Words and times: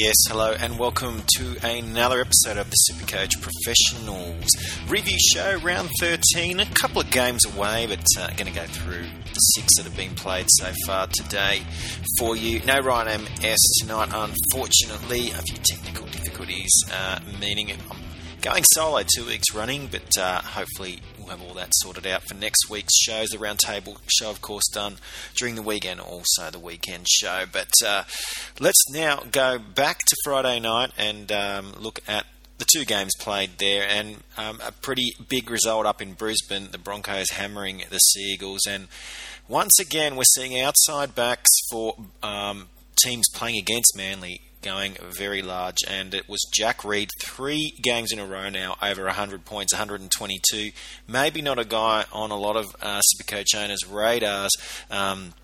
Yes, 0.00 0.14
hello, 0.28 0.52
and 0.52 0.78
welcome 0.78 1.24
to 1.38 1.56
another 1.60 2.20
episode 2.20 2.56
of 2.56 2.70
the 2.70 2.76
Supercoach 2.88 3.32
Professionals 3.42 4.48
review 4.86 5.18
show, 5.32 5.58
round 5.58 5.90
13. 5.98 6.60
A 6.60 6.66
couple 6.66 7.00
of 7.00 7.10
games 7.10 7.44
away, 7.44 7.84
but 7.88 8.04
uh, 8.16 8.28
going 8.36 8.46
to 8.46 8.52
go 8.52 8.64
through 8.66 9.02
the 9.02 9.40
six 9.40 9.76
that 9.76 9.86
have 9.86 9.96
been 9.96 10.14
played 10.14 10.46
so 10.50 10.72
far 10.86 11.08
today 11.08 11.62
for 12.16 12.36
you. 12.36 12.60
No 12.60 12.78
Ryan 12.78 13.22
MS 13.42 13.58
tonight, 13.80 14.10
unfortunately. 14.12 15.32
A 15.32 15.42
few 15.42 15.58
technical 15.64 16.06
difficulties, 16.06 16.70
uh, 16.92 17.18
meaning 17.40 17.72
I'm 17.72 17.98
going 18.40 18.62
solo 18.74 19.02
two 19.02 19.26
weeks 19.26 19.52
running, 19.52 19.88
but 19.88 20.16
uh, 20.16 20.42
hopefully 20.42 21.00
we'll 21.28 21.36
have 21.36 21.46
all 21.46 21.54
that 21.54 21.72
sorted 21.74 22.06
out 22.06 22.22
for 22.22 22.34
next 22.34 22.70
week's 22.70 22.96
shows. 22.96 23.28
The 23.28 23.36
roundtable 23.36 23.98
show, 24.08 24.30
of 24.30 24.40
course, 24.40 24.66
done 24.72 24.96
during 25.36 25.56
the 25.56 25.62
weekend, 25.62 26.00
also 26.00 26.50
the 26.50 26.58
weekend 26.58 27.06
show. 27.08 27.44
But 27.50 27.70
uh, 27.84 28.04
let's 28.58 28.82
now 28.90 29.22
go 29.30 29.58
back 29.58 29.98
to 29.98 30.16
Friday 30.24 30.60
night 30.60 30.92
and 30.96 31.30
um, 31.30 31.74
look 31.78 32.00
at 32.08 32.26
the 32.56 32.66
two 32.74 32.84
games 32.84 33.12
played 33.20 33.50
there, 33.58 33.86
and 33.88 34.16
um, 34.36 34.60
a 34.64 34.72
pretty 34.72 35.12
big 35.28 35.50
result 35.50 35.86
up 35.86 36.02
in 36.02 36.14
Brisbane. 36.14 36.68
The 36.72 36.78
Broncos 36.78 37.30
hammering 37.30 37.84
the 37.90 37.98
Seagulls, 37.98 38.66
and 38.66 38.88
once 39.46 39.78
again 39.78 40.16
we're 40.16 40.24
seeing 40.34 40.58
outside 40.58 41.14
backs 41.14 41.50
for 41.70 41.94
um, 42.22 42.68
teams 43.04 43.26
playing 43.32 43.58
against 43.58 43.96
Manly 43.96 44.40
going 44.62 44.96
very 45.16 45.42
large, 45.42 45.78
and 45.86 46.14
it 46.14 46.28
was 46.28 46.40
Jack 46.52 46.84
Reed 46.84 47.10
three 47.22 47.72
games 47.82 48.12
in 48.12 48.18
a 48.18 48.26
row 48.26 48.48
now 48.48 48.76
over 48.82 49.04
100 49.04 49.44
points, 49.44 49.72
122. 49.72 50.70
Maybe 51.06 51.42
not 51.42 51.58
a 51.58 51.64
guy 51.64 52.04
on 52.12 52.30
a 52.30 52.36
lot 52.36 52.56
of 52.56 52.66
uh, 52.80 53.00
Supercoach 53.00 53.54
owners' 53.54 53.86
radars. 53.86 54.52
Um, 54.90 55.34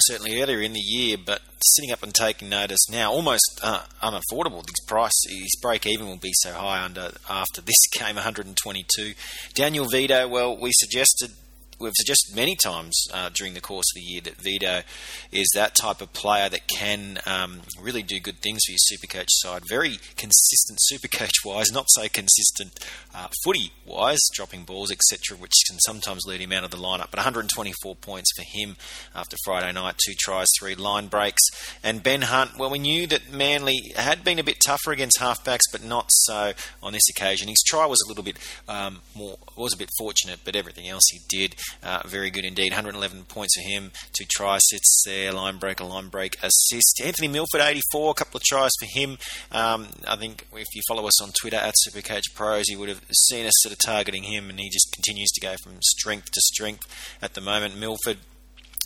certainly 0.00 0.40
earlier 0.40 0.60
in 0.60 0.72
the 0.72 0.80
year, 0.80 1.16
but 1.24 1.40
sitting 1.62 1.92
up 1.92 2.02
and 2.02 2.14
taking 2.14 2.48
notice 2.48 2.88
now, 2.90 3.12
almost 3.12 3.60
uh, 3.62 3.82
unaffordable. 4.02 4.66
His 4.66 4.84
price, 4.86 5.12
his 5.28 5.56
break 5.62 5.86
even 5.86 6.06
will 6.06 6.16
be 6.16 6.32
so 6.34 6.52
high 6.52 6.82
under 6.82 7.12
after 7.28 7.60
this 7.60 7.86
game, 7.98 8.16
122. 8.16 9.14
Daniel 9.54 9.86
Vidot, 9.86 10.30
well, 10.30 10.56
we 10.56 10.70
suggested 10.72 11.30
we've 11.78 11.92
suggested 11.94 12.34
many 12.34 12.56
times 12.56 13.06
uh, 13.12 13.30
during 13.34 13.54
the 13.54 13.60
course 13.60 13.86
of 13.94 14.00
the 14.00 14.06
year 14.06 14.20
that 14.22 14.38
Vidot 14.38 14.84
is 15.32 15.50
that 15.54 15.74
type 15.74 16.00
of 16.00 16.12
player 16.12 16.48
that 16.48 16.66
can 16.66 17.18
um, 17.26 17.62
really 17.80 18.02
do 18.02 18.20
good 18.20 18.38
things 18.38 18.60
for 18.66 18.72
your 18.72 18.78
Supercoach 18.98 19.28
side. 19.28 19.62
Very 19.68 19.98
consistent 20.16 20.78
Supercoach 20.92 21.44
wise, 21.44 21.72
not 21.72 21.86
so 21.88 22.02
consistent 22.08 22.78
uh, 23.14 23.28
footy 23.44 23.72
wise, 23.86 24.20
dropping 24.34 24.64
balls, 24.64 24.90
etc., 24.90 25.36
which 25.38 25.52
can 25.68 25.78
sometimes 25.80 26.24
lead 26.26 26.40
him 26.40 26.52
out 26.52 26.64
of 26.64 26.70
the 26.70 26.76
lineup. 26.76 27.10
But 27.10 27.18
124 27.18 27.96
points 27.96 28.30
for 28.36 28.44
him 28.44 28.76
after 29.14 29.36
Friday 29.44 29.72
night, 29.72 29.96
two 30.04 30.14
tries, 30.18 30.48
three 30.58 30.74
line 30.74 31.08
breaks. 31.08 31.42
And 31.82 32.02
Ben 32.02 32.22
Hunt, 32.22 32.58
well, 32.58 32.70
we 32.70 32.78
knew 32.78 33.06
that 33.08 33.32
Manly 33.32 33.92
had 33.96 34.24
been 34.24 34.38
a 34.38 34.44
bit 34.44 34.58
tougher 34.64 34.92
against 34.92 35.18
halfbacks, 35.20 35.70
but 35.70 35.84
not 35.84 36.06
so 36.08 36.52
on 36.82 36.92
this 36.92 37.08
occasion. 37.10 37.48
His 37.48 37.62
try 37.66 37.86
was 37.86 38.00
a 38.04 38.08
little 38.08 38.24
bit 38.24 38.38
um, 38.68 39.00
more, 39.14 39.38
was 39.56 39.74
a 39.74 39.78
bit 39.78 39.90
fortunate, 39.98 40.40
but 40.44 40.56
everything 40.56 40.88
else 40.88 41.04
he 41.10 41.20
did 41.28 41.56
uh, 41.82 42.02
very 42.06 42.30
good 42.30 42.44
indeed. 42.44 42.72
111 42.72 43.24
points 43.24 43.54
for 43.56 43.68
him. 43.68 43.90
Two 44.12 44.24
try 44.30 44.58
sits 44.60 45.02
there, 45.06 45.32
line 45.32 45.58
break, 45.58 45.80
a 45.80 45.84
line 45.84 46.08
break 46.08 46.36
assist. 46.42 47.00
Anthony 47.02 47.28
Milford, 47.28 47.60
84, 47.60 48.10
a 48.10 48.14
couple 48.14 48.38
of 48.38 48.44
tries 48.44 48.70
for 48.78 48.86
him. 48.86 49.18
Um, 49.52 49.88
I 50.06 50.16
think 50.16 50.46
if 50.54 50.68
you 50.74 50.82
follow 50.88 51.06
us 51.06 51.22
on 51.22 51.30
Twitter 51.40 51.56
at 51.56 51.74
Supercoach 51.86 52.34
Pros, 52.34 52.68
you 52.68 52.78
would 52.78 52.88
have 52.88 53.02
seen 53.12 53.46
us 53.46 53.52
sort 53.58 53.72
of 53.72 53.78
targeting 53.78 54.24
him, 54.24 54.50
and 54.50 54.58
he 54.58 54.70
just 54.70 54.92
continues 54.92 55.30
to 55.32 55.40
go 55.40 55.54
from 55.62 55.74
strength 55.82 56.30
to 56.32 56.40
strength 56.40 57.18
at 57.22 57.34
the 57.34 57.40
moment. 57.40 57.78
Milford 57.78 58.18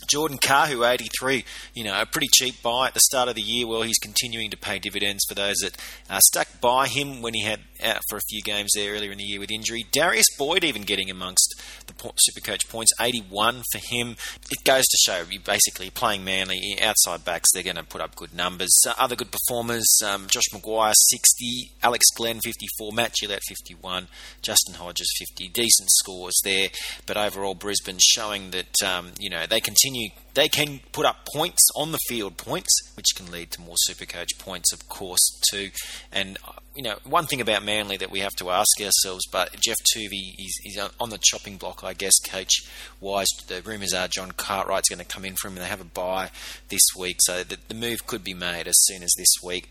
Jordan 0.07 0.37
Kahu, 0.37 0.89
83, 0.89 1.43
you 1.73 1.83
know, 1.83 1.99
a 1.99 2.05
pretty 2.05 2.27
cheap 2.31 2.61
buy 2.61 2.87
at 2.87 2.93
the 2.93 2.99
start 3.01 3.29
of 3.29 3.35
the 3.35 3.41
year. 3.41 3.67
Well, 3.67 3.81
he's 3.81 3.97
continuing 3.97 4.49
to 4.51 4.57
pay 4.57 4.79
dividends 4.79 5.23
for 5.27 5.35
those 5.35 5.57
that 5.57 5.77
uh, 6.09 6.19
stuck 6.19 6.47
by 6.61 6.87
him 6.87 7.21
when 7.21 7.33
he 7.33 7.43
had 7.43 7.59
out 7.83 8.01
for 8.09 8.17
a 8.17 8.27
few 8.29 8.41
games 8.41 8.71
there 8.75 8.93
earlier 8.93 9.11
in 9.11 9.17
the 9.17 9.23
year 9.23 9.39
with 9.39 9.51
injury. 9.51 9.85
Darius 9.91 10.25
Boyd 10.37 10.63
even 10.63 10.83
getting 10.83 11.09
amongst 11.09 11.48
the 11.87 11.93
Supercoach 11.93 12.69
points, 12.69 12.91
81 12.99 13.63
for 13.71 13.79
him. 13.79 14.15
It 14.51 14.63
goes 14.63 14.85
to 14.85 14.97
show 15.05 15.23
you 15.29 15.39
basically 15.39 15.89
playing 15.89 16.23
Manly 16.23 16.77
outside 16.81 17.25
backs, 17.25 17.49
they're 17.53 17.63
going 17.63 17.75
to 17.75 17.83
put 17.83 18.01
up 18.01 18.15
good 18.15 18.33
numbers. 18.33 18.75
Other 18.97 19.15
good 19.15 19.31
performers, 19.31 19.87
um, 20.05 20.27
Josh 20.27 20.49
McGuire, 20.53 20.93
60, 20.95 21.71
Alex 21.83 22.05
Glenn, 22.15 22.39
54, 22.39 22.93
Matt 22.93 23.13
Gillett, 23.21 23.41
51, 23.47 24.07
Justin 24.41 24.75
Hodges, 24.75 25.11
50. 25.17 25.49
Decent 25.49 25.89
scores 25.91 26.39
there, 26.43 26.69
but 27.05 27.17
overall 27.17 27.55
Brisbane 27.55 27.97
showing 27.99 28.51
that, 28.51 28.81
um, 28.83 29.11
you 29.19 29.29
know, 29.29 29.45
they 29.45 29.59
continue, 29.59 30.09
they 30.33 30.47
can 30.47 30.79
put 30.91 31.05
up 31.05 31.27
points 31.33 31.67
on 31.75 31.91
the 31.91 31.99
field, 32.07 32.37
points 32.37 32.69
which 32.95 33.15
can 33.15 33.31
lead 33.31 33.51
to 33.51 33.61
more 33.61 33.75
Super 33.77 34.05
Supercoach 34.05 34.37
points, 34.39 34.71
of 34.73 34.87
course, 34.87 35.39
too. 35.51 35.69
And 36.11 36.37
uh, 36.47 36.53
you 36.75 36.83
know, 36.83 36.97
one 37.03 37.25
thing 37.25 37.41
about 37.41 37.63
Manly 37.63 37.97
that 37.97 38.11
we 38.11 38.19
have 38.19 38.35
to 38.37 38.49
ask 38.49 38.69
ourselves, 38.81 39.25
but 39.31 39.53
Geoff 39.59 39.77
Toovey 39.95 40.35
is, 40.37 40.59
is 40.65 40.89
on 40.99 41.09
the 41.09 41.19
chopping 41.21 41.57
block, 41.57 41.83
I 41.83 41.93
guess, 41.93 42.17
coach 42.19 42.63
wise. 43.01 43.27
The 43.47 43.61
rumours 43.61 43.93
are 43.93 44.07
John 44.07 44.31
Cartwright's 44.31 44.89
going 44.89 44.99
to 44.99 45.05
come 45.05 45.25
in 45.25 45.35
for 45.35 45.47
him, 45.47 45.55
and 45.55 45.65
they 45.65 45.69
have 45.69 45.81
a 45.81 45.85
buy 45.85 46.29
this 46.69 46.81
week, 46.97 47.17
so 47.21 47.43
the, 47.43 47.57
the 47.67 47.75
move 47.75 48.07
could 48.07 48.23
be 48.23 48.33
made 48.33 48.67
as 48.67 48.75
soon 48.85 49.03
as 49.03 49.13
this 49.17 49.33
week 49.43 49.69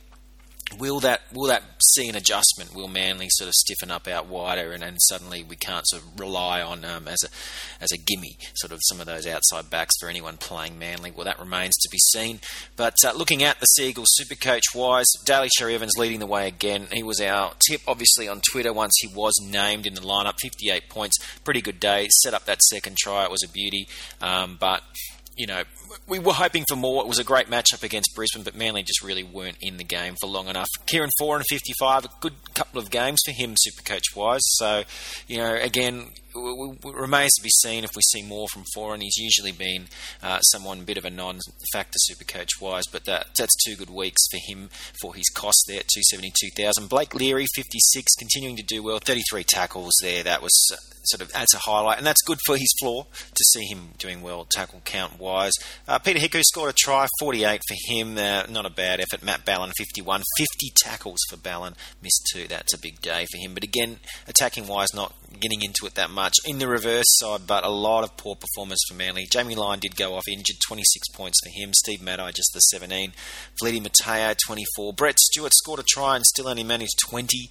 will 0.79 1.01
that 1.01 1.23
will 1.33 1.49
that 1.49 1.62
see 1.95 2.09
an 2.09 2.15
adjustment? 2.15 2.75
Will 2.75 2.89
Manly 2.89 3.29
sort 3.31 3.49
of 3.49 3.55
stiffen 3.55 3.91
up 3.91 4.06
out 4.06 4.27
wider, 4.27 4.73
and, 4.73 4.83
and 4.83 4.99
suddenly 5.03 5.43
we 5.43 5.56
can't 5.56 5.87
sort 5.89 6.03
of 6.03 6.21
rely 6.21 6.61
on 6.61 6.84
um, 6.84 7.09
as 7.09 7.19
a 7.25 7.29
as 7.83 7.93
a 7.93 7.99
gimme 7.99 8.37
sort 8.55 8.73
of 8.73 8.81
some 8.83 9.01
of 9.01 9.06
those 9.06 9.27
outside 9.27 9.71
backs 9.71 9.95
for 10.01 10.09
anyone 10.09 10.37
playing 10.37 10.79
Manly? 10.79 11.11
Well, 11.11 11.25
that 11.25 11.39
remains 11.39 11.75
to 11.77 11.89
be 11.91 11.99
seen. 11.99 12.41
But 12.77 12.95
uh, 13.05 13.12
looking 13.12 13.43
at 13.43 13.61
the 13.61 13.67
Seagulls 13.67 14.09
super 14.12 14.34
coach 14.34 14.65
wise, 14.75 15.06
Daly 15.25 15.49
Cherry 15.56 15.75
Evans 15.75 15.97
leading 15.97 16.21
the 16.21 16.27
way 16.27 16.47
again. 16.47 16.89
He 16.93 17.03
was 17.03 17.21
our 17.21 17.53
tip, 17.69 17.81
obviously 17.87 18.29
on 18.29 18.41
Twitter 18.50 18.73
once 18.73 18.95
he 18.99 19.09
was 19.09 19.35
named 19.43 19.87
in 19.87 19.95
the 19.95 20.00
lineup. 20.00 20.35
58 20.41 20.89
points, 20.89 21.17
pretty 21.45 21.61
good 21.61 21.81
day. 21.81 22.09
Set 22.23 22.35
up 22.35 22.45
that 22.47 22.62
second 22.62 22.97
try, 22.97 23.25
it 23.25 23.31
was 23.31 23.43
a 23.43 23.49
beauty, 23.49 23.89
um, 24.21 24.56
but 24.61 24.83
you 25.38 25.47
know, 25.47 25.62
we 26.09 26.19
were 26.19 26.32
hoping 26.32 26.65
for 26.69 26.75
more. 26.75 27.03
It 27.03 27.09
was 27.09 27.21
a 27.21 27.25
great 27.25 27.47
matchup 27.47 27.84
against 27.84 28.15
Brisbane, 28.15 28.43
but 28.43 28.56
Manly 28.56 28.82
just 28.82 29.03
really 29.03 29.22
weren't 29.22 29.56
in 29.60 29.76
the 29.76 29.84
game 29.84 30.16
for 30.21 30.26
long 30.26 30.49
enough. 30.49 30.69
Kieran 30.87 31.10
four 31.19 31.38
Foran 31.38 31.44
55, 31.49 32.04
a 32.04 32.09
good 32.21 32.32
couple 32.54 32.81
of 32.81 32.91
games 32.91 33.21
for 33.25 33.32
him, 33.32 33.54
super 33.56 33.82
coach 33.82 34.16
wise. 34.16 34.41
So, 34.43 34.82
you 35.28 35.38
know, 35.38 35.54
again, 35.54 36.09
it 36.34 36.94
remains 36.94 37.32
to 37.34 37.43
be 37.43 37.50
seen 37.50 37.84
if 37.84 37.91
we 37.94 38.03
see 38.03 38.22
more 38.22 38.49
from 38.49 38.65
Foran. 38.76 39.00
He's 39.00 39.16
usually 39.16 39.53
been 39.53 39.87
uh, 40.22 40.41
someone 40.41 40.81
a 40.81 40.82
bit 40.82 40.99
of 40.99 41.04
a 41.04 41.10
non-factor 41.10 41.99
super 41.99 42.25
coach 42.25 42.60
wise, 42.60 42.84
but 42.91 43.05
that, 43.05 43.28
that's 43.37 43.55
two 43.65 43.76
good 43.76 43.91
weeks 43.91 44.22
for 44.31 44.38
him 44.50 44.70
for 45.00 45.15
his 45.15 45.28
cost 45.28 45.65
there 45.69 45.81
at 45.81 45.88
272,000. 45.88 46.88
Blake 46.88 47.15
Leary 47.15 47.47
56, 47.55 48.15
continuing 48.16 48.56
to 48.56 48.65
do 48.65 48.82
well, 48.82 48.99
33 48.99 49.44
tackles 49.44 49.93
there. 50.03 50.25
That 50.25 50.43
was 50.43 50.70
uh, 50.72 50.76
sort 51.04 51.22
of 51.22 51.31
adds 51.34 51.54
a 51.54 51.59
highlight, 51.59 51.98
and 51.98 52.06
that's 52.06 52.22
good 52.22 52.38
for 52.47 52.56
his 52.56 52.72
floor 52.81 53.06
to 53.12 53.44
see 53.53 53.64
him 53.64 53.91
doing 53.98 54.22
well 54.22 54.47
tackle 54.50 54.82
count 54.84 55.19
wise. 55.19 55.53
Uh, 55.86 55.98
Peter 55.98 56.19
Hiku 56.19 56.42
scored 56.42 56.70
a 56.70 56.75
try, 56.76 57.06
48 57.20 57.60
for 57.66 57.76
him. 57.92 58.19
Uh, 58.19 58.44
not 58.48 58.66
a 58.66 58.70
bad 58.70 59.00
effort. 59.00 59.25
Matt 59.25 59.44
Ballin 59.44 59.72
51, 59.76 60.22
50 60.37 60.72
tackles 60.76 61.20
for 61.28 61.37
Ballin, 61.37 61.75
missed 62.03 62.28
two. 62.32 62.47
That's 62.48 62.75
a 62.75 62.78
big 62.78 63.00
day 63.00 63.26
for 63.31 63.38
him. 63.38 63.54
But 63.54 63.64
again, 63.64 63.98
attacking 64.26 64.66
wise, 64.66 64.94
not 64.94 65.14
getting 65.41 65.62
into 65.62 65.87
it 65.87 65.94
that 65.94 66.10
much. 66.10 66.34
In 66.44 66.58
the 66.58 66.69
reverse 66.69 67.06
side, 67.06 67.47
but 67.47 67.64
a 67.64 67.70
lot 67.70 68.04
of 68.04 68.16
poor 68.16 68.37
performance 68.37 68.81
for 68.88 68.94
Manly. 68.94 69.26
Jamie 69.31 69.54
Lyon 69.54 69.81
did 69.81 69.97
go 69.97 70.14
off 70.14 70.28
injured, 70.28 70.56
26 70.66 71.08
points 71.08 71.38
for 71.42 71.50
him. 71.50 71.72
Steve 71.75 72.03
Matai 72.03 72.31
just 72.32 72.50
the 72.54 72.60
17. 72.60 73.12
Feleti 73.60 73.82
Mateo 73.82 74.34
24. 74.47 74.92
Brett 74.94 75.19
Stewart 75.19 75.53
scored 75.54 75.81
a 75.81 75.84
try 75.88 76.16
and 76.16 76.25
still 76.25 76.48
only 76.48 76.64
managed 76.64 76.98
20. 77.08 77.50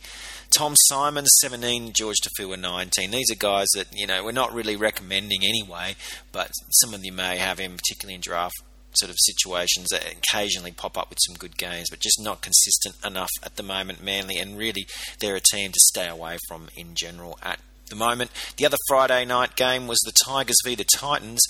Tom 0.57 0.73
Symonds 0.89 1.29
17. 1.41 1.93
George 1.93 2.15
Taufua 2.17 2.59
19. 2.59 3.11
These 3.11 3.29
are 3.29 3.35
guys 3.35 3.67
that 3.75 3.89
you 3.93 4.07
know 4.07 4.23
we're 4.23 4.31
not 4.31 4.51
really 4.55 4.75
recommending 4.75 5.43
anyway, 5.43 5.95
but 6.31 6.49
some 6.71 6.95
of 6.95 7.05
you 7.05 7.11
may 7.11 7.37
have 7.37 7.59
him, 7.59 7.77
particularly 7.77 8.15
in 8.15 8.21
draft 8.21 8.55
sort 8.95 9.11
of 9.11 9.17
situations 9.19 9.89
that 9.91 10.11
occasionally 10.11 10.71
pop 10.71 10.97
up 10.97 11.11
with 11.11 11.19
some 11.27 11.35
good 11.35 11.59
games, 11.59 11.91
but 11.91 11.99
just 11.99 12.19
not 12.19 12.41
consistent 12.41 12.95
enough 13.05 13.29
at 13.43 13.55
the 13.55 13.61
moment, 13.61 14.03
Manly, 14.03 14.37
and 14.37 14.57
really 14.57 14.87
they're 15.19 15.35
a 15.35 15.39
team 15.39 15.71
to 15.71 15.79
stay 15.79 16.07
away 16.07 16.39
from 16.47 16.69
in 16.75 16.95
general 16.95 17.37
at 17.43 17.59
the 17.91 17.95
moment. 17.95 18.31
The 18.57 18.65
other 18.65 18.77
Friday 18.87 19.25
night 19.25 19.55
game 19.55 19.85
was 19.85 19.99
the 19.99 20.13
Tigers 20.25 20.57
v 20.65 20.73
the 20.73 20.87
Titans, 20.91 21.45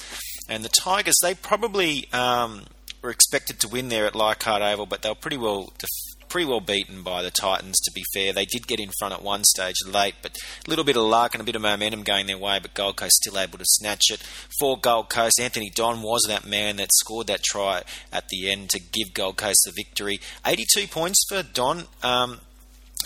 and 0.50 0.66
the 0.66 0.70
Tigers 0.82 1.16
they 1.22 1.34
probably 1.34 2.12
um, 2.12 2.64
were 3.02 3.12
expected 3.12 3.62
to 3.62 3.70
win 3.70 3.88
there 3.88 4.06
at 4.06 4.16
Leichhardt 4.16 4.62
Oval, 4.62 4.86
but 4.86 5.02
they 5.02 5.08
were 5.08 5.16
pretty 5.16 5.38
well 5.38 5.72
pretty 6.30 6.48
well 6.48 6.60
beaten 6.60 7.04
by 7.04 7.22
the 7.22 7.32
Titans. 7.32 7.80
To 7.82 7.92
be 7.94 8.04
fair, 8.14 8.34
they 8.34 8.46
did 8.46 8.68
get 8.68 8.80
in 8.80 8.92
front 9.00 9.14
at 9.14 9.22
one 9.22 9.44
stage 9.44 9.76
late, 9.86 10.16
but 10.22 10.36
a 10.66 10.70
little 10.70 10.86
bit 10.86 10.98
of 10.98 11.04
luck 11.04 11.34
and 11.34 11.42
a 11.42 11.46
bit 11.46 11.56
of 11.56 11.62
momentum 11.62 12.04
going 12.04 12.28
their 12.28 12.38
way. 12.38 12.60
But 12.62 12.74
Gold 12.74 12.98
Coast 12.98 13.16
still 13.16 13.40
able 13.40 13.58
to 13.58 13.66
snatch 13.66 14.10
it 14.10 14.22
for 14.60 14.78
Gold 14.78 15.10
Coast. 15.10 15.40
Anthony 15.40 15.70
Don 15.70 16.02
was 16.02 16.26
that 16.28 16.46
man 16.46 16.78
that 16.78 16.90
scored 16.94 17.28
that 17.28 17.44
try 17.44 17.84
at 18.12 18.30
the 18.30 18.52
end 18.52 18.70
to 18.72 18.80
give 18.80 19.14
Gold 19.14 19.38
Coast 19.38 19.60
the 19.66 19.74
victory. 19.76 20.20
82 20.46 20.88
points 20.88 21.26
for 21.30 21.44
Don. 21.44 21.86
Um, 22.04 22.42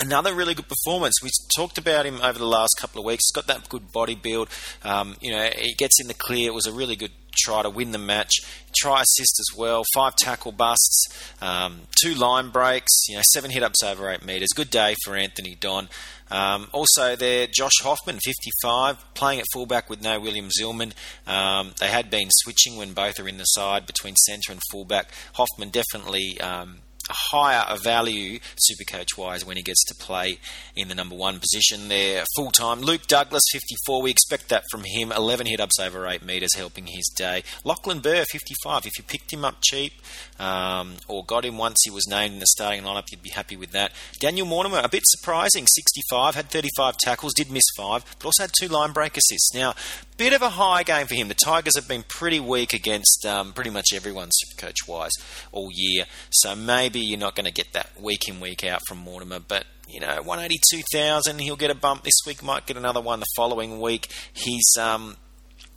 another 0.02 0.34
really 0.34 0.54
good 0.54 0.68
performance. 0.68 1.16
We 1.24 1.30
talked 1.56 1.78
about 1.78 2.06
him 2.06 2.20
over 2.22 2.38
the 2.38 2.46
last 2.46 2.76
couple 2.80 3.00
of 3.00 3.06
weeks. 3.06 3.24
He's 3.28 3.36
got 3.36 3.48
that 3.48 3.70
good 3.70 3.92
body 3.92 4.16
build. 4.16 4.50
Um, 4.84 5.16
you 5.22 5.32
know, 5.32 5.50
he 5.56 5.74
gets 5.76 6.02
in 6.02 6.08
the 6.08 6.14
clear. 6.14 6.50
It 6.50 6.54
was 6.54 6.66
a 6.66 6.74
really 6.74 6.96
good 6.96 7.12
try 7.38 7.62
to 7.64 7.70
win 7.70 7.92
the 7.92 7.98
match. 7.98 8.32
Try 8.76 9.02
assist 9.02 9.40
as 9.40 9.58
well. 9.58 9.84
Five 9.94 10.16
tackle 10.18 10.52
busts, 10.52 11.08
um, 11.42 11.82
two 12.02 12.14
line 12.14 12.50
breaks. 12.50 13.08
You 13.08 13.18
know, 13.18 13.22
seven 13.32 13.52
hit 13.52 13.64
ups 13.64 13.84
over 13.84 14.10
eight 14.10 14.26
meters. 14.26 14.50
Good 14.56 14.70
day 14.70 14.96
for 15.06 15.16
Anthony 15.16 15.56
Don. 15.56 15.88
Um, 16.30 16.70
also, 16.72 17.18
there, 17.18 17.46
Josh 17.46 17.82
Hoffman, 17.82 18.20
55, 18.24 19.14
playing 19.16 19.42
at 19.42 19.46
fullback 19.52 19.90
with 19.90 20.02
no 20.02 20.18
William 20.18 20.48
Zillman. 20.48 20.94
Um, 21.28 21.74
they 21.82 21.90
had 21.90 22.10
been 22.10 22.30
switching 22.32 22.78
when 22.78 22.94
both 22.94 23.20
are 23.20 23.28
in 23.28 23.38
the 23.38 23.44
side 23.44 23.86
between 23.86 24.16
centre 24.16 24.54
and 24.54 24.62
fullback. 24.72 25.12
Hoffman 25.34 25.72
definitely 25.72 26.40
um, 26.40 26.78
higher 27.14 27.66
a 27.68 27.78
value 27.78 28.40
supercoach 28.58 29.18
wise 29.18 29.46
when 29.46 29.58
he 29.58 29.64
gets 29.64 29.84
to 29.86 29.96
play 29.96 30.40
in 30.76 30.88
the 30.88 30.96
number 30.96 31.16
one 31.16 31.40
position 31.40 31.88
there 31.90 32.24
full 32.36 32.52
time. 32.52 32.82
Luke 32.82 33.08
Douglas, 33.08 33.44
54. 33.52 34.02
We 34.02 34.12
expect 34.12 34.50
that 34.50 34.64
from 34.72 34.84
him. 34.86 35.12
11 35.12 35.48
hit 35.48 35.60
ups 35.60 35.80
over 35.80 36.08
8 36.08 36.24
metres, 36.24 36.56
helping 36.56 36.88
his 36.88 37.12
day. 37.16 37.44
Lachlan 37.64 38.00
Burr, 38.00 38.26
55. 38.26 38.86
If 38.86 38.98
you 38.98 39.04
picked 39.04 39.34
him 39.34 39.46
up 39.46 39.56
cheap 39.62 39.94
um, 40.42 40.96
or 41.08 41.24
got 41.24 41.46
him 41.46 41.60
once 41.60 41.78
he 41.84 41.92
was 41.92 42.08
named 42.08 42.34
in 42.34 42.40
the 42.40 42.48
starting 42.48 42.82
lineup, 42.82 43.12
you'd 43.12 43.22
be 43.22 43.30
happy 43.30 43.56
with 43.56 43.72
that. 43.72 43.92
Daniel 44.20 44.48
Mortimer, 44.48 44.82
a 44.84 44.90
bit 44.90 45.04
surprising, 45.06 45.68
65. 45.68 46.34
Had 46.34 46.50
35 46.50 46.98
tackles, 46.98 47.34
did 47.36 47.52
miss 47.52 47.64
five, 47.78 48.04
but 48.18 48.26
also 48.26 48.44
had 48.44 48.52
two 48.60 48.68
line 48.68 48.92
break 48.92 49.16
assists. 49.16 49.54
Now, 49.54 49.76
bit 50.18 50.34
of 50.34 50.42
a 50.42 50.50
high 50.50 50.82
game 50.82 51.06
for 51.06 51.14
him. 51.14 51.28
The 51.28 51.36
Tigers 51.36 51.76
have 51.76 51.88
been 51.88 52.04
pretty 52.08 52.40
weak 52.40 52.74
against 52.74 53.24
um, 53.24 53.54
pretty 53.54 53.70
much 53.70 53.90
everyone 53.94 54.30
supercoach 54.30 54.88
wise 54.88 55.12
all 55.52 55.70
year, 55.72 56.06
so 56.32 56.56
maybe 56.56 57.00
you're 57.00 57.20
not 57.20 57.36
going 57.36 57.46
to 57.46 57.54
get 57.54 57.74
that 57.74 58.02
week 58.02 58.28
in, 58.28 58.40
week 58.40 58.64
out 58.64 58.82
from 58.88 58.98
Mortimer. 58.98 59.40
But, 59.40 59.66
you 59.88 60.00
know, 60.00 60.24
182,000, 60.24 61.38
he'll 61.38 61.56
get 61.56 61.70
a 61.70 61.76
bump 61.76 62.04
this 62.04 62.20
week, 62.26 62.42
might 62.42 62.66
get 62.66 62.78
another 62.78 63.02
one 63.02 63.20
the 63.20 63.28
following 63.36 63.80
week. 63.80 64.12
He's 64.34 64.66
um, 64.80 65.18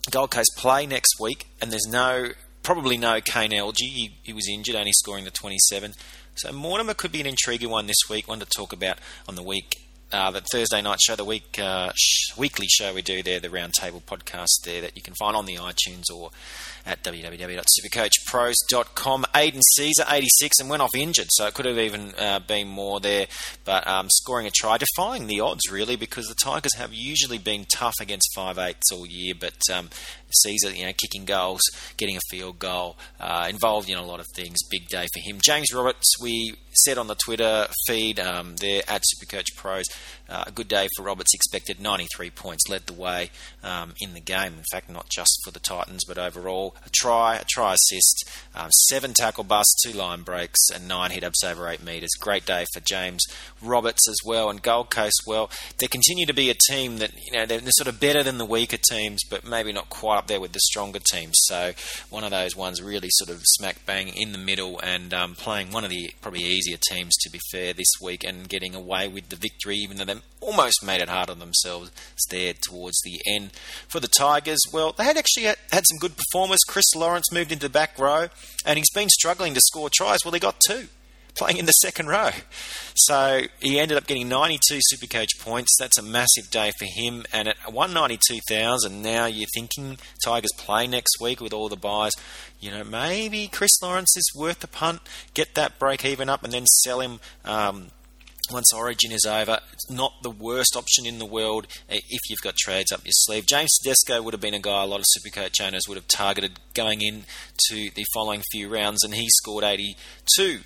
Gold 0.09 0.31
Coast 0.31 0.53
play 0.57 0.87
next 0.87 1.19
week, 1.19 1.45
and 1.61 1.71
there's 1.71 1.87
no, 1.87 2.29
probably 2.65 2.97
no 2.97 3.21
Kane 3.21 3.51
Elgey. 3.51 3.81
He, 3.81 4.15
he 4.23 4.33
was 4.33 4.49
injured, 4.49 4.75
only 4.75 4.91
scoring 4.91 5.23
the 5.23 5.31
27. 5.31 5.93
So 6.33 6.51
Mortimer 6.51 6.95
could 6.95 7.11
be 7.11 7.21
an 7.21 7.27
intriguing 7.27 7.69
one 7.69 7.85
this 7.85 8.09
week, 8.09 8.27
one 8.27 8.39
to 8.39 8.45
talk 8.45 8.73
about 8.73 8.97
on 9.29 9.35
the 9.35 9.43
week 9.43 9.85
uh, 10.11 10.31
that 10.31 10.45
Thursday 10.51 10.81
night 10.81 10.99
show, 11.01 11.15
the 11.15 11.23
week 11.25 11.59
uh, 11.59 11.91
sh- 11.95 12.35
weekly 12.37 12.67
show 12.67 12.93
we 12.93 13.01
do 13.01 13.23
there, 13.23 13.39
the 13.39 13.47
Roundtable 13.49 14.01
podcast 14.01 14.61
there 14.63 14.81
that 14.81 14.95
you 14.95 15.01
can 15.01 15.15
find 15.15 15.35
on 15.35 15.45
the 15.45 15.55
iTunes 15.55 16.03
or 16.13 16.29
at 16.85 17.03
www.supercoachpros.com. 17.03 19.25
Aidan 19.35 19.61
Sezer, 19.77 20.09
86, 20.09 20.59
and 20.59 20.69
went 20.69 20.81
off 20.81 20.95
injured, 20.95 21.27
so 21.31 21.45
it 21.47 21.53
could 21.53 21.65
have 21.65 21.77
even 21.77 22.13
uh, 22.17 22.39
been 22.39 22.67
more 22.67 22.99
there. 22.99 23.27
But 23.63 23.87
um, 23.87 24.09
scoring 24.09 24.47
a 24.47 24.51
try, 24.51 24.77
defying 24.77 25.27
the 25.27 25.39
odds 25.41 25.71
really, 25.71 25.95
because 25.95 26.27
the 26.27 26.35
Tigers 26.35 26.75
have 26.75 26.93
usually 26.93 27.39
been 27.39 27.65
tough 27.65 27.95
against 27.99 28.33
five 28.35 28.57
eights 28.57 28.91
all 28.91 29.05
year. 29.05 29.33
But 29.37 29.57
um, 29.73 29.89
Sezer, 30.33 30.75
you 30.75 30.85
know, 30.85 30.93
kicking 30.93 31.25
goals, 31.25 31.61
getting 31.97 32.17
a 32.17 32.21
field 32.29 32.59
goal, 32.59 32.97
uh, 33.19 33.47
involved 33.49 33.89
in 33.89 33.97
a 33.97 34.05
lot 34.05 34.19
of 34.19 34.27
things. 34.35 34.57
Big 34.69 34.87
day 34.87 35.07
for 35.13 35.19
him. 35.19 35.39
James 35.43 35.73
Roberts, 35.73 36.19
we 36.21 36.55
said 36.83 36.97
on 36.97 37.07
the 37.07 37.15
Twitter 37.15 37.67
feed 37.87 38.19
um, 38.19 38.55
there 38.57 38.81
at 38.87 39.01
Supercoach 39.01 39.55
Pros, 39.55 39.85
a 40.29 40.51
good 40.51 40.67
day 40.67 40.87
for 40.95 41.03
Roberts. 41.03 41.33
Expected 41.33 41.79
93 41.79 42.29
points, 42.31 42.69
led 42.69 42.87
the 42.87 42.93
way 42.93 43.29
um, 43.63 43.93
in 43.99 44.13
the 44.13 44.19
game. 44.19 44.53
In 44.53 44.63
fact, 44.71 44.89
not 44.89 45.09
just 45.09 45.39
for 45.43 45.51
the 45.51 45.59
Titans, 45.59 46.03
but 46.05 46.17
overall, 46.17 46.75
a 46.85 46.89
try, 46.89 47.35
a 47.37 47.43
try 47.47 47.73
assist, 47.73 48.29
um, 48.55 48.71
seven 48.71 49.13
tackle 49.13 49.43
busts, 49.43 49.75
two 49.83 49.93
line 49.97 50.21
breaks, 50.23 50.69
and 50.73 50.87
nine 50.87 51.11
hit 51.11 51.23
ups 51.23 51.43
over 51.43 51.67
eight 51.67 51.83
metres. 51.83 52.11
Great 52.19 52.45
day 52.45 52.65
for 52.73 52.79
James 52.79 53.23
Roberts 53.61 54.07
as 54.09 54.17
well. 54.25 54.49
And 54.49 54.61
Gold 54.61 54.89
Coast, 54.89 55.23
well, 55.27 55.49
they 55.77 55.87
continue 55.87 56.25
to 56.25 56.33
be 56.33 56.49
a 56.49 56.55
team 56.69 56.97
that 56.97 57.11
you 57.13 57.31
know 57.31 57.45
they're, 57.45 57.59
they're 57.59 57.71
sort 57.71 57.87
of 57.87 57.99
better 57.99 58.23
than 58.23 58.37
the 58.37 58.45
weaker 58.45 58.77
teams, 58.89 59.21
but 59.29 59.45
maybe 59.45 59.71
not 59.71 59.89
quite 59.89 60.17
up 60.17 60.27
there 60.27 60.41
with 60.41 60.53
the 60.53 60.59
stronger 60.59 60.99
teams. 60.99 61.35
So 61.43 61.73
one 62.09 62.23
of 62.23 62.31
those 62.31 62.55
ones 62.55 62.81
really 62.81 63.09
sort 63.11 63.29
of 63.29 63.41
smack 63.45 63.85
bang 63.85 64.09
in 64.09 64.31
the 64.31 64.37
middle 64.37 64.79
and 64.81 65.13
um, 65.13 65.35
playing 65.35 65.71
one 65.71 65.83
of 65.83 65.89
the 65.89 66.11
probably 66.21 66.43
easier 66.43 66.77
teams 66.89 67.15
to 67.17 67.29
be 67.29 67.39
fair 67.51 67.73
this 67.73 67.91
week 68.01 68.23
and 68.23 68.49
getting 68.49 68.75
away 68.75 69.07
with 69.07 69.29
the 69.29 69.35
victory, 69.35 69.75
even 69.77 69.97
though 69.97 70.05
they 70.05 70.14
almost 70.41 70.83
made 70.83 71.01
it 71.01 71.09
hard 71.09 71.29
on 71.29 71.39
themselves 71.39 71.91
there 72.29 72.53
towards 72.53 72.99
the 73.03 73.19
end. 73.27 73.51
For 73.87 73.99
the 73.99 74.07
Tigers, 74.07 74.59
well, 74.71 74.91
they 74.91 75.03
had 75.03 75.17
actually 75.17 75.43
had, 75.43 75.57
had 75.71 75.83
some 75.89 75.97
good 75.99 76.15
performers. 76.15 76.59
Chris 76.67 76.95
Lawrence 76.95 77.31
moved 77.31 77.51
into 77.51 77.67
the 77.67 77.71
back 77.71 77.97
row 77.97 78.27
and 78.65 78.77
he's 78.77 78.91
been 78.93 79.09
struggling 79.09 79.53
to 79.53 79.61
score 79.61 79.89
tries. 79.93 80.19
Well, 80.23 80.33
he 80.33 80.39
got 80.39 80.59
two 80.67 80.87
playing 81.35 81.57
in 81.57 81.65
the 81.65 81.71
second 81.83 82.07
row. 82.07 82.31
So 82.95 83.43
he 83.59 83.79
ended 83.79 83.97
up 83.97 84.07
getting 84.07 84.29
92 84.29 84.79
Supercoach 84.93 85.39
points. 85.39 85.75
That's 85.79 85.97
a 85.97 86.01
massive 86.03 86.49
day 86.49 86.71
for 86.79 86.85
him. 86.85 87.25
And 87.31 87.47
at 87.47 87.57
192,000, 87.71 89.01
now 89.01 89.25
you're 89.25 89.47
thinking 89.53 89.97
Tigers 90.23 90.51
play 90.57 90.87
next 90.87 91.19
week 91.19 91.41
with 91.41 91.53
all 91.53 91.69
the 91.69 91.75
buys. 91.75 92.13
You 92.59 92.71
know, 92.71 92.83
maybe 92.83 93.47
Chris 93.47 93.81
Lawrence 93.81 94.15
is 94.15 94.31
worth 94.35 94.59
the 94.59 94.67
punt. 94.67 95.01
Get 95.33 95.55
that 95.55 95.77
break 95.77 96.05
even 96.05 96.29
up 96.29 96.43
and 96.43 96.53
then 96.53 96.65
sell 96.65 97.01
him. 97.01 97.19
Um, 97.43 97.87
once 98.51 98.73
Origin 98.73 99.11
is 99.11 99.25
over, 99.25 99.59
it's 99.73 99.89
not 99.89 100.13
the 100.21 100.29
worst 100.29 100.75
option 100.75 101.05
in 101.05 101.19
the 101.19 101.25
world 101.25 101.67
eh, 101.89 101.99
if 102.09 102.21
you've 102.29 102.41
got 102.41 102.55
trades 102.55 102.91
up 102.91 103.03
your 103.03 103.11
sleeve. 103.13 103.45
James 103.45 103.77
Tedesco 103.77 104.21
would 104.21 104.33
have 104.33 104.41
been 104.41 104.53
a 104.53 104.59
guy 104.59 104.83
a 104.83 104.87
lot 104.87 104.99
of 104.99 105.05
Supercoach 105.17 105.65
owners 105.65 105.87
would 105.87 105.97
have 105.97 106.07
targeted 106.07 106.59
going 106.73 107.01
into 107.01 107.91
the 107.95 108.05
following 108.13 108.41
few 108.51 108.69
rounds, 108.69 109.03
and 109.03 109.15
he 109.15 109.27
scored 109.29 109.63
82 109.63 110.59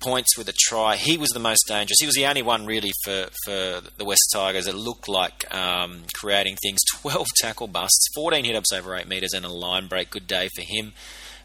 points 0.00 0.36
with 0.36 0.48
a 0.48 0.54
try. 0.56 0.96
He 0.96 1.18
was 1.18 1.30
the 1.30 1.40
most 1.40 1.64
dangerous. 1.66 1.98
He 2.00 2.06
was 2.06 2.14
the 2.14 2.26
only 2.26 2.42
one 2.42 2.66
really 2.66 2.92
for, 3.04 3.26
for 3.44 3.80
the 3.96 4.04
West 4.04 4.30
Tigers 4.32 4.66
that 4.66 4.74
looked 4.74 5.08
like 5.08 5.52
um, 5.54 6.04
creating 6.14 6.56
things. 6.62 6.78
12 7.00 7.26
tackle 7.40 7.68
busts, 7.68 8.08
14 8.14 8.44
hit 8.44 8.56
ups 8.56 8.72
over 8.72 8.96
8 8.96 9.08
metres, 9.08 9.32
and 9.32 9.44
a 9.44 9.48
line 9.48 9.86
break. 9.86 10.10
Good 10.10 10.26
day 10.26 10.48
for 10.54 10.62
him. 10.62 10.92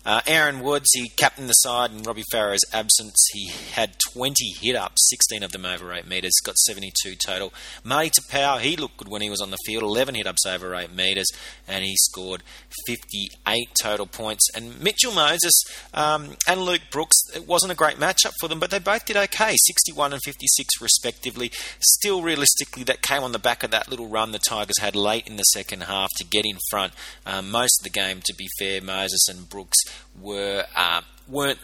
Uh, 0.06 0.22
Aaron 0.28 0.60
Woods, 0.60 0.90
he 0.94 1.10
captained 1.10 1.48
the 1.48 1.54
side 1.54 1.92
in 1.92 2.04
Robbie 2.04 2.24
Farah's 2.34 2.66
absence. 2.74 3.16
He 3.32 3.48
had 3.48 3.96
20 4.14 4.52
hit 4.60 4.76
ups, 4.76 5.10
16 5.10 5.44
of 5.44 5.52
them 5.52 5.66
over 5.66 5.94
8 5.94 6.08
metres, 6.08 6.34
got 6.44 6.58
72 6.58 7.16
total. 7.16 7.54
Marty 7.84 8.10
Taupau, 8.10 8.60
he 8.60 8.76
looked 8.76 8.98
good 8.98 9.08
when 9.08 9.22
he 9.22 9.30
was 9.30 9.42
on 9.42 9.52
the 9.52 9.58
field, 9.66 9.84
11 9.84 10.16
hit 10.16 10.28
ups 10.28 10.46
over 10.46 10.76
8 10.76 10.94
metres, 10.94 11.28
and 11.68 11.86
he 11.86 11.96
scored 11.96 12.44
58 12.86 13.70
total 13.82 14.06
points. 14.06 14.50
And 14.56 14.82
Mitchell 14.82 15.14
Moses 15.14 15.54
um, 15.94 16.36
and 16.48 16.62
Luke 16.62 16.82
Brooks, 16.92 17.18
it 17.34 17.48
wasn't 17.48 17.72
a 17.72 17.76
great 17.76 17.98
matchup 17.98 18.34
for 18.42 18.50
them, 18.50 18.60
but 18.60 18.72
they 18.72 18.80
both 18.80 19.06
did 19.06 19.16
okay, 19.16 19.56
61 19.66 20.12
and 20.12 20.22
56 20.22 20.82
respectively. 20.82 21.52
Still, 21.80 22.22
realistically, 22.22 22.84
that 22.84 23.02
came 23.02 23.24
on 23.24 23.32
the 23.32 23.40
back 23.40 23.64
of 23.64 23.72
that 23.72 23.90
little 23.90 24.08
run 24.08 24.32
the 24.32 24.40
Tigers 24.40 24.80
had 24.80 24.96
late 24.96 25.28
in 25.28 25.38
the 25.38 25.44
second 25.44 25.84
half 25.84 26.10
to 26.18 26.26
get 26.26 26.46
in 26.46 26.58
front. 26.70 26.94
Um, 27.26 27.50
most 27.50 27.80
of 27.80 27.84
the 27.84 27.90
game, 27.90 28.20
to 28.26 28.34
be 28.36 28.48
fair, 28.60 28.82
Moses 28.82 29.28
and 29.30 29.48
Brooks 29.48 29.78
were 30.20 30.66
uh, 30.76 31.02
weren't 31.28 31.60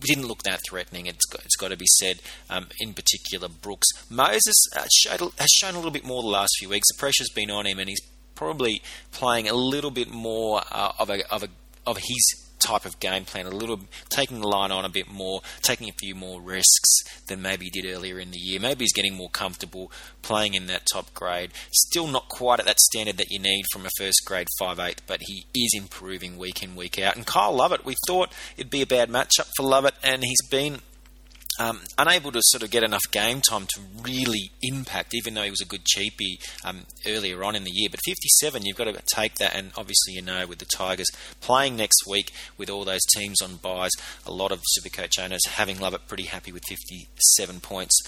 didn't 0.00 0.26
look 0.26 0.42
that 0.44 0.60
threatening. 0.68 1.06
It's 1.06 1.26
got, 1.26 1.44
it's 1.44 1.56
got 1.56 1.68
to 1.68 1.76
be 1.76 1.86
said. 1.86 2.20
Um, 2.48 2.68
in 2.78 2.94
particular, 2.94 3.48
Brooks 3.48 3.88
Moses 4.08 4.56
uh, 4.76 4.86
showed, 4.90 5.32
has 5.38 5.50
shown 5.52 5.74
a 5.74 5.76
little 5.76 5.90
bit 5.90 6.04
more 6.04 6.22
the 6.22 6.28
last 6.28 6.52
few 6.58 6.68
weeks. 6.68 6.88
The 6.94 6.98
pressure's 6.98 7.30
been 7.34 7.50
on 7.50 7.66
him, 7.66 7.78
and 7.78 7.88
he's 7.88 8.00
probably 8.34 8.82
playing 9.12 9.48
a 9.48 9.54
little 9.54 9.90
bit 9.90 10.10
more 10.10 10.62
uh, 10.70 10.92
of 10.98 11.10
a 11.10 11.30
of 11.32 11.42
a 11.42 11.48
of 11.86 11.98
his 11.98 12.49
type 12.60 12.84
of 12.84 13.00
game 13.00 13.24
plan, 13.24 13.46
a 13.46 13.50
little 13.50 13.80
taking 14.08 14.40
the 14.40 14.48
line 14.48 14.70
on 14.70 14.84
a 14.84 14.88
bit 14.88 15.10
more, 15.10 15.40
taking 15.62 15.88
a 15.88 15.92
few 15.92 16.14
more 16.14 16.40
risks 16.40 17.00
than 17.26 17.42
maybe 17.42 17.66
he 17.66 17.70
did 17.70 17.92
earlier 17.92 18.18
in 18.18 18.30
the 18.30 18.38
year. 18.38 18.60
Maybe 18.60 18.84
he's 18.84 18.92
getting 18.92 19.14
more 19.14 19.30
comfortable 19.30 19.90
playing 20.22 20.54
in 20.54 20.66
that 20.66 20.86
top 20.92 21.12
grade. 21.14 21.50
Still 21.72 22.06
not 22.06 22.28
quite 22.28 22.60
at 22.60 22.66
that 22.66 22.80
standard 22.80 23.16
that 23.16 23.30
you 23.30 23.38
need 23.38 23.64
from 23.72 23.86
a 23.86 23.90
first 23.98 24.22
grade 24.24 24.48
5'8, 24.60 24.98
but 25.06 25.20
he 25.22 25.46
is 25.54 25.72
improving 25.74 26.38
week 26.38 26.62
in, 26.62 26.76
week 26.76 26.98
out. 26.98 27.16
And 27.16 27.26
Kyle 27.26 27.54
Lovett, 27.54 27.84
we 27.84 27.96
thought 28.06 28.32
it'd 28.56 28.70
be 28.70 28.82
a 28.82 28.86
bad 28.86 29.08
matchup 29.08 29.48
for 29.56 29.64
Lovett, 29.64 29.94
and 30.02 30.22
he's 30.22 30.46
been 30.50 30.80
um, 31.60 31.82
unable 31.98 32.32
to 32.32 32.40
sort 32.42 32.62
of 32.62 32.70
get 32.70 32.82
enough 32.82 33.02
game 33.10 33.42
time 33.42 33.66
to 33.74 33.80
really 34.02 34.50
impact, 34.62 35.14
even 35.14 35.34
though 35.34 35.42
he 35.42 35.50
was 35.50 35.60
a 35.60 35.66
good 35.66 35.84
cheapie 35.84 36.38
um, 36.64 36.86
earlier 37.06 37.44
on 37.44 37.54
in 37.54 37.64
the 37.64 37.70
year. 37.70 37.88
But 37.90 38.00
57, 38.06 38.64
you've 38.64 38.78
got 38.78 38.84
to 38.84 39.02
take 39.14 39.34
that, 39.34 39.54
and 39.54 39.70
obviously, 39.76 40.14
you 40.14 40.22
know, 40.22 40.46
with 40.46 40.58
the 40.58 40.64
Tigers 40.64 41.08
playing 41.42 41.76
next 41.76 42.06
week 42.08 42.32
with 42.56 42.70
all 42.70 42.84
those 42.86 43.04
teams 43.14 43.42
on 43.42 43.56
buys, 43.56 43.90
a 44.26 44.32
lot 44.32 44.52
of 44.52 44.62
Supercoach 44.78 45.22
owners 45.22 45.46
having 45.46 45.78
Lovett 45.78 46.08
pretty 46.08 46.24
happy 46.24 46.50
with 46.50 46.62
57 46.66 47.60
points 47.60 48.00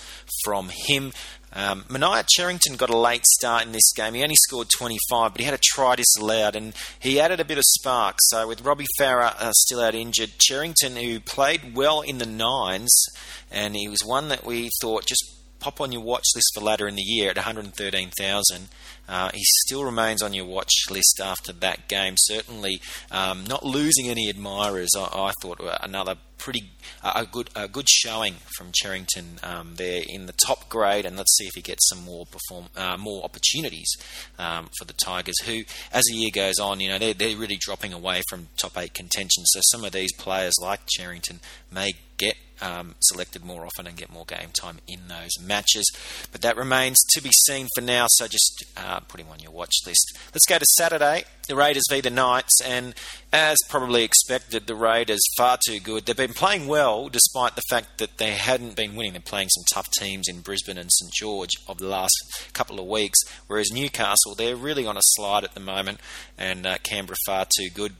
from 0.45 0.71
him. 0.71 1.13
Um, 1.55 1.85
Manaia 1.89 2.25
Cherrington 2.27 2.77
got 2.77 2.91
a 2.91 2.97
late 2.97 3.27
start 3.27 3.65
in 3.65 3.73
this 3.73 3.93
game. 3.95 4.15
He 4.15 4.23
only 4.23 4.37
scored 4.37 4.69
25, 4.77 5.33
but 5.33 5.41
he 5.41 5.45
had 5.45 5.55
a 5.55 5.61
try 5.63 5.97
disallowed, 5.97 6.57
and 6.57 6.75
he 6.99 7.21
added 7.21 7.41
a 7.41 7.45
bit 7.45 7.59
of 7.59 7.65
spark. 7.65 8.17
So 8.21 8.49
with 8.49 8.63
Robbie 8.63 8.87
Farah 8.99 9.35
uh, 9.39 9.53
still 9.53 9.81
out 9.81 9.95
injured, 9.95 10.31
Cherrington, 10.39 10.97
who 10.97 11.21
played 11.21 11.75
well 11.75 12.01
in 12.01 12.19
the 12.19 12.27
nines, 12.27 13.05
and 13.51 13.77
he 13.77 13.89
was 13.89 14.03
one 14.05 14.29
that 14.29 14.47
we 14.47 14.71
thought 14.81 15.07
just 15.07 15.42
pop 15.63 15.81
on 15.81 15.93
your 15.93 16.03
watch 16.03 16.25
list 16.35 16.51
for 16.55 16.61
later 16.61 16.89
in 16.89 16.97
the 16.97 17.03
year 17.03 17.31
at 17.31 17.37
113,000. 17.37 18.69
Uh, 19.09 19.31
he 19.33 19.43
still 19.65 19.85
remains 19.85 20.21
on 20.21 20.35
your 20.35 20.45
watch 20.45 20.73
list 20.91 21.21
after 21.23 21.53
that 21.53 21.89
game. 21.89 22.15
Certainly 22.19 22.81
um, 23.11 23.45
not 23.45 23.65
losing 23.65 24.09
any 24.09 24.29
admirers. 24.29 24.91
I, 24.97 25.05
I 25.05 25.33
thought 25.41 25.61
another 25.81 26.17
pretty 26.43 26.71
uh, 27.05 27.13
a 27.15 27.27
good 27.27 27.49
a 27.55 27.69
good 27.69 27.89
showing 27.89 28.35
from 28.57 28.73
Cherrington 28.73 29.39
um, 29.45 29.75
there 29.77 30.03
in 30.09 30.27
the 30.27 30.35
top 30.45 30.69
grade, 30.69 31.05
and 31.05 31.17
let's 31.17 31.37
see 31.37 31.47
if 31.47 31.55
he 31.55 31.63
gets 31.63 31.89
some 31.89 32.03
more 32.03 32.27
perform 32.27 32.67
uh, 32.77 32.97
more 32.97 33.25
opportunities 33.25 33.91
um, 34.39 34.69
for 34.79 34.85
the 34.85 34.93
Tigers. 34.93 35.41
Who, 35.45 35.63
as 35.93 36.03
the 36.05 36.17
year 36.17 36.31
goes 36.33 36.59
on, 36.59 36.81
you 36.81 36.89
know 36.89 36.99
they're, 36.99 37.15
they're 37.15 37.37
really 37.37 37.59
dropping 37.61 37.93
away 37.93 38.23
from 38.29 38.49
top 38.57 38.77
eight 38.77 38.95
contention. 38.95 39.45
So 39.47 39.61
some 39.71 39.85
of 39.85 39.93
these 39.93 40.13
players 40.15 40.55
like 40.61 40.81
Cherrington 40.87 41.41
may 41.71 41.93
get 42.19 42.37
um, 42.63 42.95
selected 43.01 43.45
more 43.45 43.67
often 43.67 43.87
and 43.87 43.97
get 43.97 44.11
more 44.11 44.25
game 44.25 44.51
time 44.53 44.79
in 44.87 45.09
those 45.09 45.31
matches. 45.45 45.85
But 46.31 46.43
that 46.43 46.57
remains 46.57 46.97
to 47.11 47.23
be 47.23 47.31
seen 47.47 47.67
for 47.75 47.83
now, 47.83 48.07
so 48.09 48.27
just 48.27 48.65
uh, 48.77 49.01
put 49.01 49.21
him 49.21 49.27
on 49.31 49.41
your 49.41 49.51
watch 49.51 49.75
list. 49.85 50.17
Let's 50.33 50.47
go 50.49 50.59
to 50.59 50.65
Saturday, 50.77 51.25
the 51.49 51.57
Raiders 51.57 51.83
v 51.91 52.01
the 52.01 52.11
Knights, 52.11 52.61
and 52.65 52.95
as 53.33 53.57
probably 53.69 54.05
expected, 54.05 54.67
the 54.67 54.75
Raiders 54.75 55.21
far 55.37 55.59
too 55.67 55.81
good. 55.81 56.07
They've 56.07 56.17
been 56.17 56.35
playing 56.35 56.69
well 56.69 57.09
despite 57.09 57.57
the 57.57 57.63
fact 57.69 57.99
that 57.99 58.19
they 58.19 58.33
hadn't 58.33 58.77
been 58.77 58.95
winning. 58.95 59.13
They're 59.13 59.23
playing 59.23 59.49
some 59.49 59.65
tough 59.73 59.91
teams 59.91 60.29
in 60.29 60.41
Brisbane 60.41 60.79
and 60.79 60.91
St 60.93 61.13
George 61.13 61.51
of 61.67 61.79
the 61.79 61.89
last 61.89 62.15
couple 62.53 62.79
of 62.79 62.87
weeks, 62.87 63.19
whereas 63.49 63.73
Newcastle, 63.73 64.35
they're 64.37 64.57
really 64.57 64.87
on 64.87 64.97
a 64.97 65.03
slide 65.03 65.45
at 65.45 65.55
the 65.55 65.61
moment, 65.61 66.01
and 66.39 66.67
uh, 66.67 66.79
Canberra 66.83 67.17
far 67.27 67.47
too 67.59 67.69
good 67.75 67.95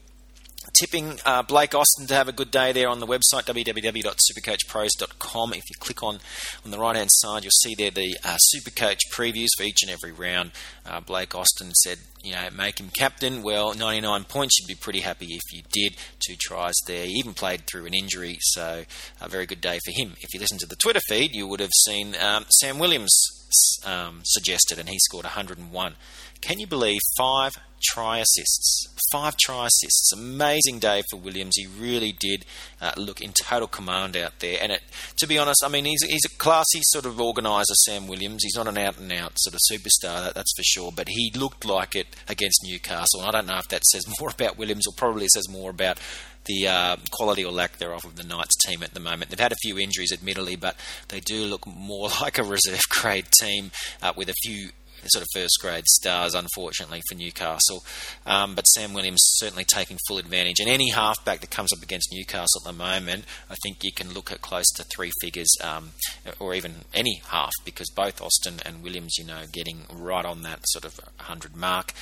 tipping 0.71 1.19
uh, 1.25 1.43
Blake 1.43 1.75
Austin 1.75 2.07
to 2.07 2.13
have 2.13 2.27
a 2.27 2.31
good 2.31 2.51
day 2.51 2.71
there 2.71 2.89
on 2.89 2.99
the 2.99 3.07
website 3.07 3.45
www.supercoachpros.com. 3.45 5.53
If 5.53 5.63
you 5.69 5.75
click 5.79 6.03
on 6.03 6.19
on 6.63 6.71
the 6.71 6.79
right 6.79 6.95
hand 6.95 7.09
side, 7.11 7.43
you'll 7.43 7.51
see 7.51 7.75
there 7.75 7.91
the 7.91 8.17
uh, 8.23 8.37
Supercoach 8.53 8.99
previews 9.11 9.49
for 9.57 9.63
each 9.63 9.83
and 9.83 9.91
every 9.91 10.11
round. 10.11 10.51
Uh, 10.85 10.99
Blake 10.99 11.35
Austin 11.35 11.73
said, 11.73 11.99
you 12.23 12.33
know, 12.33 12.49
make 12.55 12.79
him 12.79 12.89
captain. 12.89 13.43
Well, 13.43 13.73
99 13.73 14.23
points, 14.25 14.59
you'd 14.59 14.67
be 14.67 14.75
pretty 14.75 15.01
happy 15.01 15.27
if 15.27 15.41
you 15.51 15.61
did. 15.71 15.95
Two 16.25 16.35
tries 16.39 16.75
there. 16.87 17.05
He 17.05 17.13
even 17.13 17.33
played 17.33 17.67
through 17.67 17.85
an 17.85 17.93
injury, 17.93 18.37
so 18.39 18.83
a 19.21 19.27
very 19.27 19.45
good 19.45 19.61
day 19.61 19.79
for 19.85 19.91
him. 19.91 20.13
If 20.21 20.33
you 20.33 20.39
listen 20.39 20.57
to 20.59 20.67
the 20.67 20.75
Twitter 20.75 21.01
feed, 21.07 21.35
you 21.35 21.47
would 21.47 21.59
have 21.59 21.71
seen 21.85 22.15
um, 22.19 22.45
Sam 22.49 22.79
Williams 22.79 23.43
um, 23.85 24.21
suggested, 24.23 24.79
and 24.79 24.89
he 24.89 24.97
scored 24.99 25.25
101. 25.25 25.93
Can 26.41 26.59
you 26.59 26.67
believe 26.67 26.99
five 27.17 27.53
try 27.83 28.19
assists? 28.19 28.87
Five 29.11 29.37
try 29.37 29.67
assists. 29.67 30.11
Amazing 30.13 30.79
day 30.79 31.03
for 31.09 31.17
Williams. 31.17 31.55
He 31.55 31.67
really 31.67 32.11
did 32.11 32.45
uh, 32.81 32.93
look 32.97 33.21
in 33.21 33.33
total 33.33 33.67
command 33.67 34.17
out 34.17 34.39
there. 34.39 34.57
And 34.61 34.71
it, 34.71 34.81
to 35.17 35.27
be 35.27 35.37
honest, 35.37 35.63
I 35.63 35.67
mean, 35.67 35.85
he's, 35.85 36.03
he's 36.03 36.25
a 36.25 36.37
classy 36.37 36.79
sort 36.83 37.05
of 37.05 37.19
organiser, 37.19 37.73
Sam 37.85 38.07
Williams. 38.07 38.43
He's 38.43 38.55
not 38.55 38.67
an 38.67 38.77
out 38.77 38.97
and 38.97 39.11
out 39.11 39.33
sort 39.37 39.53
of 39.53 39.59
superstar, 39.71 40.23
that, 40.23 40.35
that's 40.35 40.53
for 40.55 40.63
sure. 40.63 40.91
But 40.95 41.09
he 41.09 41.31
looked 41.35 41.65
like 41.65 41.95
it 41.95 42.07
against 42.27 42.61
Newcastle. 42.63 43.19
And 43.19 43.29
I 43.29 43.31
don't 43.31 43.47
know 43.47 43.57
if 43.57 43.67
that 43.69 43.85
says 43.85 44.05
more 44.19 44.29
about 44.29 44.57
Williams 44.57 44.87
or 44.87 44.93
probably 44.95 45.27
says 45.27 45.49
more 45.49 45.69
about 45.69 45.99
the 46.45 46.67
uh, 46.67 46.95
quality 47.11 47.45
or 47.45 47.51
lack 47.51 47.77
thereof 47.77 48.03
of 48.05 48.15
the 48.15 48.23
Knights 48.23 48.55
team 48.65 48.83
at 48.83 48.93
the 48.93 48.99
moment. 48.99 49.29
They've 49.29 49.39
had 49.39 49.51
a 49.51 49.57
few 49.61 49.77
injuries, 49.77 50.11
admittedly, 50.11 50.55
but 50.55 50.75
they 51.09 51.19
do 51.19 51.45
look 51.45 51.65
more 51.65 52.09
like 52.21 52.37
a 52.37 52.43
reserve 52.43 52.81
grade 52.89 53.27
team 53.39 53.71
uh, 54.01 54.13
with 54.15 54.29
a 54.29 54.35
few 54.43 54.69
sort 55.09 55.21
of 55.21 55.27
first 55.33 55.57
grade 55.61 55.85
stars, 55.85 56.33
unfortunately, 56.33 57.01
for 57.09 57.15
Newcastle. 57.15 57.83
Um, 58.25 58.55
but 58.55 58.63
Sam 58.63 58.93
Williams 58.93 59.21
certainly 59.21 59.65
taking 59.65 59.97
full 60.07 60.17
advantage. 60.17 60.59
And 60.59 60.69
any 60.69 60.89
halfback 60.91 61.41
that 61.41 61.49
comes 61.49 61.73
up 61.73 61.83
against 61.83 62.09
Newcastle 62.11 62.61
at 62.61 62.65
the 62.65 62.73
moment, 62.73 63.25
I 63.49 63.55
think 63.63 63.83
you 63.83 63.91
can 63.91 64.13
look 64.13 64.31
at 64.31 64.41
close 64.41 64.69
to 64.75 64.83
three 64.83 65.11
figures, 65.21 65.53
um, 65.61 65.91
or 66.39 66.53
even 66.53 66.85
any 66.93 67.21
half, 67.27 67.53
because 67.65 67.89
both 67.89 68.21
Austin 68.21 68.55
and 68.65 68.83
Williams, 68.83 69.17
you 69.17 69.25
know, 69.25 69.43
getting 69.51 69.81
right 69.91 70.25
on 70.25 70.43
that 70.43 70.59
sort 70.67 70.85
of 70.85 70.99
100 71.17 71.55
mark. 71.55 71.93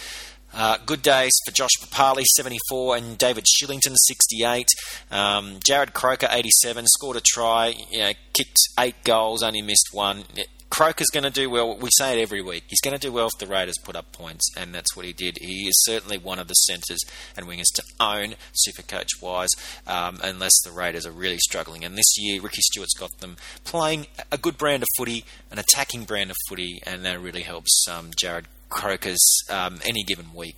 Uh, 0.53 0.77
good 0.85 1.01
days 1.01 1.31
for 1.45 1.53
Josh 1.53 1.71
Papalii, 1.81 2.25
74, 2.35 2.97
and 2.97 3.17
David 3.17 3.45
Shillington, 3.45 3.95
68. 3.95 4.67
Um, 5.09 5.59
Jarrod 5.59 5.93
Croker, 5.93 6.27
87, 6.29 6.87
scored 6.87 7.17
a 7.17 7.21
try, 7.21 7.73
you 7.89 7.99
know, 7.99 8.11
kicked 8.33 8.59
eight 8.79 9.01
goals, 9.03 9.43
only 9.43 9.61
missed 9.61 9.89
one. 9.93 10.23
Croker's 10.71 11.09
going 11.11 11.25
to 11.25 11.29
do 11.29 11.49
well. 11.49 11.77
We 11.77 11.89
say 11.97 12.17
it 12.17 12.21
every 12.21 12.41
week. 12.41 12.63
He's 12.67 12.79
going 12.79 12.97
to 12.97 13.07
do 13.07 13.11
well 13.11 13.27
if 13.27 13.37
the 13.39 13.45
Raiders 13.45 13.75
put 13.83 13.97
up 13.97 14.11
points, 14.13 14.49
and 14.57 14.73
that's 14.73 14.95
what 14.95 15.05
he 15.05 15.11
did. 15.11 15.37
He 15.41 15.67
is 15.67 15.83
certainly 15.83 16.17
one 16.17 16.39
of 16.39 16.47
the 16.47 16.53
centres 16.53 16.99
and 17.35 17.45
wingers 17.45 17.71
to 17.75 17.83
own, 17.99 18.35
super 18.53 18.81
coach 18.81 19.09
wise, 19.21 19.49
um, 19.85 20.19
unless 20.23 20.53
the 20.63 20.71
Raiders 20.71 21.05
are 21.05 21.11
really 21.11 21.37
struggling. 21.39 21.83
And 21.83 21.97
this 21.97 22.17
year, 22.17 22.41
Ricky 22.41 22.61
Stuart's 22.61 22.97
got 22.97 23.11
them 23.19 23.35
playing 23.65 24.07
a 24.31 24.37
good 24.37 24.57
brand 24.57 24.81
of 24.81 24.87
footy, 24.97 25.25
an 25.51 25.59
attacking 25.59 26.05
brand 26.05 26.31
of 26.31 26.37
footy, 26.47 26.79
and 26.87 27.03
that 27.03 27.19
really 27.19 27.43
helps 27.43 27.85
um, 27.89 28.11
Jarrod 28.11 28.45
Croker's 28.69 29.43
um, 29.49 29.81
any 29.83 30.03
given 30.03 30.33
week. 30.33 30.55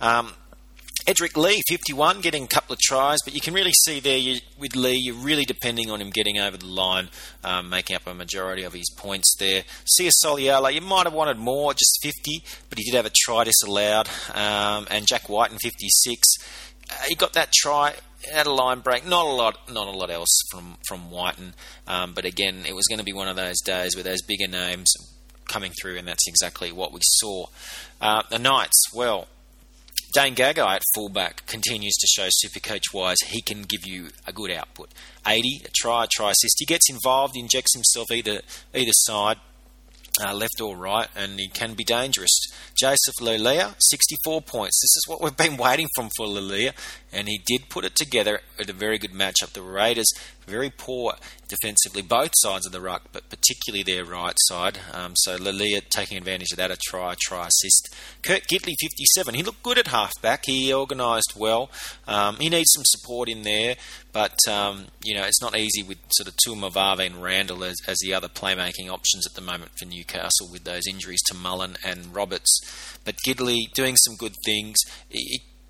Um, 0.00 0.34
Edrick 1.06 1.36
Lee, 1.36 1.62
51, 1.68 2.20
getting 2.20 2.44
a 2.44 2.48
couple 2.48 2.74
of 2.74 2.78
tries, 2.78 3.18
but 3.24 3.34
you 3.34 3.40
can 3.40 3.54
really 3.54 3.72
see 3.72 3.98
there 3.98 4.16
you, 4.16 4.40
with 4.58 4.76
Lee, 4.76 4.96
you're 4.96 5.16
really 5.16 5.44
depending 5.44 5.90
on 5.90 6.00
him 6.00 6.10
getting 6.10 6.38
over 6.38 6.56
the 6.56 6.66
line, 6.66 7.08
um, 7.42 7.68
making 7.68 7.96
up 7.96 8.06
a 8.06 8.14
majority 8.14 8.62
of 8.62 8.72
his 8.72 8.88
points 8.96 9.34
there. 9.38 9.64
Sia 9.84 10.10
Soliola, 10.24 10.72
you 10.72 10.80
might 10.80 11.04
have 11.04 11.12
wanted 11.12 11.38
more, 11.38 11.74
just 11.74 11.98
50, 12.02 12.44
but 12.68 12.78
he 12.78 12.84
did 12.84 12.94
have 12.94 13.06
a 13.06 13.12
try 13.14 13.42
disallowed. 13.42 14.08
Um, 14.32 14.86
and 14.90 15.06
Jack 15.06 15.28
Wighton 15.28 15.58
56, 15.58 16.28
uh, 16.90 16.94
he 17.08 17.16
got 17.16 17.32
that 17.32 17.52
try 17.52 17.94
had 18.32 18.46
a 18.46 18.52
line 18.52 18.80
break. 18.80 19.04
Not 19.04 19.26
a 19.26 19.28
lot, 19.28 19.72
not 19.72 19.88
a 19.88 19.90
lot 19.90 20.10
else 20.10 20.42
from 20.50 20.76
from 20.86 21.10
Wighton, 21.10 21.54
um, 21.86 22.12
but 22.14 22.24
again, 22.24 22.62
it 22.66 22.74
was 22.74 22.86
going 22.86 22.98
to 22.98 23.04
be 23.04 23.12
one 23.12 23.28
of 23.28 23.34
those 23.34 23.60
days 23.60 23.96
where 23.96 24.04
those 24.04 24.22
bigger 24.22 24.46
names 24.46 24.92
coming 25.48 25.72
through, 25.72 25.96
and 25.96 26.06
that's 26.06 26.26
exactly 26.28 26.72
what 26.72 26.92
we 26.92 27.00
saw. 27.02 27.46
Uh, 28.00 28.22
the 28.30 28.38
Knights, 28.38 28.84
well, 28.94 29.26
Dane 30.12 30.34
Gagai 30.34 30.58
at 30.58 30.82
fullback 30.94 31.46
continues 31.46 31.94
to 31.94 32.06
show 32.06 32.28
Supercoach 32.28 32.92
wise 32.92 33.16
he 33.28 33.40
can 33.40 33.62
give 33.62 33.86
you 33.86 34.08
a 34.26 34.32
good 34.32 34.50
output. 34.50 34.90
80, 35.26 35.62
a 35.64 35.68
try, 35.74 36.04
a 36.04 36.06
try 36.06 36.32
assist. 36.32 36.56
He 36.58 36.66
gets 36.66 36.90
involved, 36.90 37.34
injects 37.34 37.74
himself 37.74 38.10
either 38.10 38.42
either 38.74 38.92
side, 38.92 39.38
uh, 40.22 40.34
left 40.34 40.60
or 40.60 40.76
right, 40.76 41.08
and 41.16 41.40
he 41.40 41.48
can 41.48 41.72
be 41.72 41.84
dangerous. 41.84 42.30
Joseph 42.78 43.14
Leilua, 43.20 43.74
64 43.78 44.42
points. 44.42 44.78
This 44.82 44.96
is 44.96 45.04
what 45.06 45.22
we've 45.22 45.36
been 45.36 45.56
waiting 45.68 45.88
from 45.96 46.10
for 46.16 46.26
Leilua, 46.26 46.72
and 47.12 47.28
he 47.28 47.40
did 47.46 47.68
put 47.68 47.84
it 47.84 47.94
together 47.94 48.40
at 48.58 48.70
a 48.70 48.72
very 48.72 48.98
good 48.98 49.12
matchup. 49.12 49.52
The 49.52 49.62
Raiders 49.62 50.10
very 50.46 50.70
poor 50.70 51.14
defensively, 51.48 52.02
both 52.02 52.32
sides 52.34 52.66
of 52.66 52.72
the 52.72 52.80
ruck, 52.80 53.02
but 53.12 53.28
particularly 53.28 53.82
their 53.82 54.04
right 54.04 54.34
side. 54.48 54.78
Um, 54.92 55.12
so 55.16 55.36
Leilua 55.36 55.88
taking 55.88 56.18
advantage 56.18 56.48
of 56.52 56.58
that, 56.58 56.70
a 56.70 56.76
try, 56.76 57.14
try 57.20 57.46
assist. 57.46 57.94
Kurt 58.22 58.42
Gidley, 58.48 58.74
57. 58.80 59.34
He 59.34 59.42
looked 59.42 59.62
good 59.62 59.78
at 59.78 59.88
halfback. 59.88 60.46
He 60.46 60.72
organised 60.72 61.34
well. 61.36 61.70
Um, 62.08 62.36
he 62.36 62.48
needs 62.48 62.70
some 62.72 62.84
support 62.86 63.28
in 63.28 63.42
there, 63.42 63.76
but 64.12 64.36
um, 64.48 64.86
you 65.04 65.14
know 65.14 65.24
it's 65.24 65.42
not 65.42 65.56
easy 65.56 65.82
with 65.82 65.98
sort 66.10 66.28
of 66.28 66.34
Tuimavave 66.36 67.06
and 67.06 67.22
Randall 67.22 67.64
as, 67.64 67.76
as 67.86 67.98
the 67.98 68.14
other 68.14 68.28
playmaking 68.28 68.88
options 68.88 69.26
at 69.26 69.34
the 69.34 69.40
moment 69.40 69.72
for 69.78 69.86
Newcastle 69.86 70.48
with 70.50 70.64
those 70.64 70.86
injuries 70.88 71.22
to 71.26 71.34
Mullen 71.34 71.76
and 71.84 72.14
Roberts. 72.14 72.60
But 73.04 73.16
Gidley 73.26 73.70
doing 73.74 73.96
some 73.96 74.16
good 74.16 74.34
things. 74.44 74.78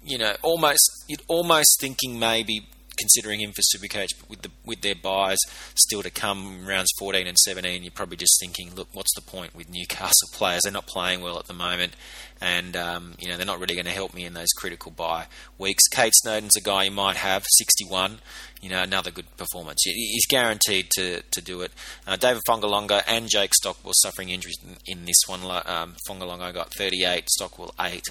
You 0.05 0.19
know, 0.19 0.35
almost 0.43 1.05
you'd 1.09 1.23
almost 1.29 1.79
thinking 1.81 2.19
maybe 2.19 2.67
considering 2.99 3.41
him 3.41 3.53
for 3.53 3.63
Supercoach, 3.63 4.11
but 4.19 4.29
with 4.29 4.43
the 4.43 4.51
with 4.65 4.81
their 4.81 4.95
buys 4.95 5.39
still 5.75 6.03
to 6.03 6.11
come, 6.11 6.67
rounds 6.67 6.91
14 6.99 7.27
and 7.27 7.39
17, 7.39 7.83
you're 7.83 7.91
probably 7.91 8.17
just 8.17 8.39
thinking, 8.41 8.75
look, 8.75 8.89
what's 8.93 9.15
the 9.15 9.23
point 9.23 9.55
with 9.55 9.71
Newcastle 9.71 10.29
players? 10.33 10.63
They're 10.63 10.73
not 10.73 10.87
playing 10.87 11.23
well 11.23 11.39
at 11.39 11.47
the 11.47 11.55
moment, 11.55 11.95
and 12.41 12.77
um, 12.77 13.15
you 13.19 13.29
know 13.29 13.37
they're 13.37 13.47
not 13.47 13.61
really 13.61 13.75
going 13.75 13.87
to 13.87 13.93
help 13.93 14.15
me 14.15 14.25
in 14.25 14.35
those 14.35 14.53
critical 14.57 14.91
buy 14.93 15.27
weeks. 15.59 15.83
Kade 15.93 16.13
Snowden's 16.15 16.57
a 16.57 16.61
guy 16.61 16.85
you 16.85 16.91
might 16.91 17.17
have, 17.17 17.45
61. 17.59 18.19
You 18.61 18.69
know, 18.69 18.81
another 18.81 19.11
good 19.11 19.37
performance. 19.37 19.83
He's 19.83 20.27
guaranteed 20.29 20.89
to, 20.91 21.23
to 21.23 21.41
do 21.41 21.63
it. 21.63 21.73
Uh, 22.07 22.15
David 22.15 22.43
Fongalonga 22.49 23.03
and 23.09 23.29
Jake 23.29 23.55
Stockwell 23.55 23.93
suffering 23.97 24.29
injuries 24.29 24.57
in, 24.63 24.77
in 24.87 25.05
this 25.05 25.17
one. 25.27 25.41
Um, 25.67 25.97
Fongalonga 26.09 26.55
got 26.55 26.73
38, 26.73 27.29
Stockwell 27.29 27.75
8. 27.81 28.05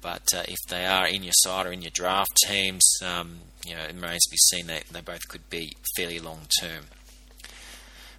But 0.00 0.22
uh, 0.34 0.42
if 0.46 0.58
they 0.68 0.86
are 0.86 1.06
in 1.08 1.22
your 1.22 1.32
side 1.34 1.66
or 1.66 1.72
in 1.72 1.82
your 1.82 1.90
draft 1.92 2.36
teams, 2.46 2.84
um, 3.04 3.38
you 3.66 3.74
know, 3.74 3.82
it 3.82 3.94
remains 3.94 4.24
to 4.24 4.30
be 4.30 4.36
seen 4.36 4.66
that 4.68 4.84
they 4.90 5.00
both 5.00 5.26
could 5.28 5.48
be 5.50 5.72
fairly 5.96 6.20
long 6.20 6.46
term. 6.60 6.84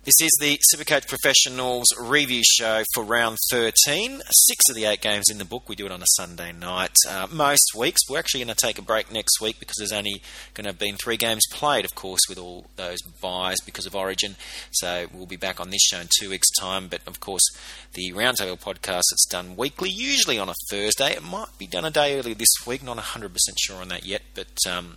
This 0.06 0.22
is 0.22 0.32
the 0.40 0.58
Supercoach 0.74 1.10
Professionals 1.10 1.86
review 2.00 2.42
show 2.44 2.84
for 2.94 3.04
round 3.04 3.38
13. 3.52 4.22
Six 4.32 4.70
of 4.70 4.76
the 4.78 4.86
eight 4.86 5.02
games 5.02 5.26
in 5.30 5.40
the 5.40 5.46
book. 5.46 5.68
We 5.68 5.76
do 5.76 5.86
it 5.86 5.92
on 5.92 6.02
a 6.02 6.08
Sunday 6.16 6.54
night. 6.54 6.96
Uh, 7.08 7.28
most 7.30 7.74
weeks, 7.78 8.00
we're 8.10 8.18
actually 8.18 8.46
going 8.46 8.56
to 8.56 8.66
take 8.66 8.80
a 8.80 8.82
break 8.82 9.12
next 9.12 9.42
week 9.42 9.60
because 9.60 9.76
there's 9.78 9.92
only 9.92 10.22
going 10.54 10.64
to 10.64 10.70
have 10.70 10.80
been 10.80 10.96
three 10.96 11.18
games 11.18 11.44
played, 11.52 11.84
of 11.84 11.96
course, 11.96 12.22
with 12.30 12.38
all 12.38 12.68
those 12.78 13.00
buys 13.22 13.58
because 13.66 13.86
of 13.86 13.94
Origin. 13.94 14.38
So 14.72 15.08
we'll 15.14 15.26
be 15.26 15.36
back 15.36 15.60
on 15.60 15.70
this 15.70 15.82
show 15.82 16.00
in 16.00 16.08
two 16.18 16.30
weeks' 16.30 16.50
time. 16.58 16.88
But 16.88 17.02
of 17.06 17.20
course, 17.20 17.44
the 17.94 18.14
Roundtable 18.14 18.58
podcast, 18.58 19.04
it's 19.12 19.28
done 19.30 19.58
weekly, 19.58 19.90
usually 19.90 20.40
on 20.40 20.48
a 20.48 20.56
Thursday. 20.72 21.12
It 21.12 21.24
might 21.24 21.58
be 21.58 21.68
done 21.68 21.84
a 21.84 21.92
day 21.92 22.18
early 22.18 22.34
this 22.34 22.66
week, 22.66 22.82
not 22.84 22.98
100% 22.98 23.32
sure 23.60 23.82
on 23.82 23.90
that 23.90 24.06
yet, 24.06 24.22
but. 24.34 24.58
Um, 24.66 24.96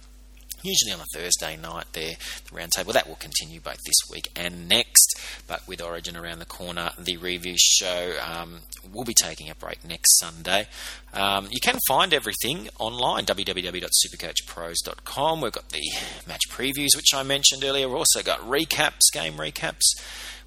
usually 0.63 0.93
on 0.93 1.01
a 1.01 1.05
Thursday 1.13 1.57
night 1.57 1.87
there, 1.93 2.15
the 2.45 2.51
roundtable. 2.51 2.93
That 2.93 3.09
will 3.09 3.17
continue 3.17 3.59
both 3.61 3.81
this 3.85 3.97
week 4.11 4.29
and 4.37 4.69
next, 4.69 5.19
but 5.47 5.67
with 5.67 5.83
Origin 5.83 6.17
around 6.17 6.39
the 6.39 6.45
corner, 6.45 6.93
the 6.99 7.17
review 7.17 7.57
show 7.59 8.15
um, 8.25 8.61
will 8.93 9.05
be 9.05 9.15
taking 9.15 9.49
a 9.51 9.55
break 9.55 9.85
next 9.85 10.19
Sunday. 10.19 10.67
Um, 11.13 11.49
you 11.51 11.61
can 11.61 11.79
find 11.87 12.15
everything 12.15 12.69
online, 12.79 13.27
www.supercoachpros.com. 13.27 15.41
We've 15.41 15.53
got 15.53 15.69
the 15.71 15.83
match 16.27 16.43
previews, 16.51 16.97
which 16.97 17.15
I 17.15 17.23
mentioned 17.23 17.63
earlier. 17.65 17.89
We've 17.89 17.99
also 17.99 18.23
got 18.23 18.41
recaps, 18.41 19.13
game 19.13 19.35
recaps. 19.35 19.83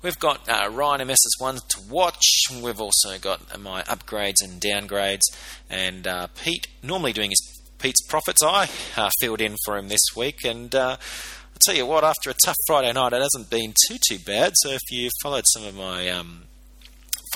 We've 0.01 0.19
got 0.19 0.47
uh, 0.47 0.69
Ryan 0.71 1.01
MS's 1.01 1.37
ones 1.39 1.63
to 1.69 1.81
watch. 1.89 2.23
We've 2.61 2.79
also 2.79 3.17
got 3.19 3.59
my 3.59 3.81
upgrades 3.83 4.43
and 4.43 4.61
downgrades. 4.61 5.23
And 5.67 6.05
uh, 6.05 6.27
Pete, 6.43 6.67
normally 6.83 7.11
doing 7.11 7.31
his 7.31 7.54
Pete's 7.85 8.01
Profits 8.07 8.41
I 8.41 8.67
uh, 8.97 9.11
filled 9.21 9.41
in 9.41 9.57
for 9.63 9.77
him 9.77 9.89
this 9.89 10.01
week, 10.15 10.43
and 10.43 10.73
uh, 10.73 10.97
I'll 10.97 11.59
tell 11.59 11.75
you 11.75 11.85
what, 11.85 12.03
after 12.03 12.31
a 12.31 12.35
tough 12.43 12.55
Friday 12.65 12.91
night, 12.91 13.13
it 13.13 13.21
hasn't 13.21 13.51
been 13.51 13.75
too 13.87 13.97
too 14.09 14.17
bad. 14.17 14.53
So 14.55 14.71
if 14.71 14.81
you 14.89 15.11
followed 15.21 15.43
some 15.53 15.65
of 15.65 15.75
my 15.75 16.09
um, 16.09 16.45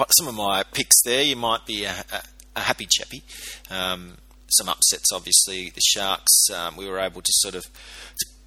some 0.10 0.27
of 0.27 0.34
my 0.34 0.63
picks 0.74 1.03
there, 1.03 1.22
you 1.22 1.36
might 1.36 1.68
be 1.68 1.84
a, 1.84 1.94
a, 2.12 2.22
a 2.56 2.60
happy 2.62 2.88
chappy. 2.89 3.22
Um, 3.70 4.13
some 4.50 4.70
upsets, 4.70 5.12
obviously. 5.13 5.70
The 5.70 5.82
Sharks, 5.86 6.50
um, 6.51 6.75
we 6.75 6.89
were 6.89 6.98
able 6.98 7.22
to 7.22 7.32
sort 7.32 7.53
of 7.53 7.68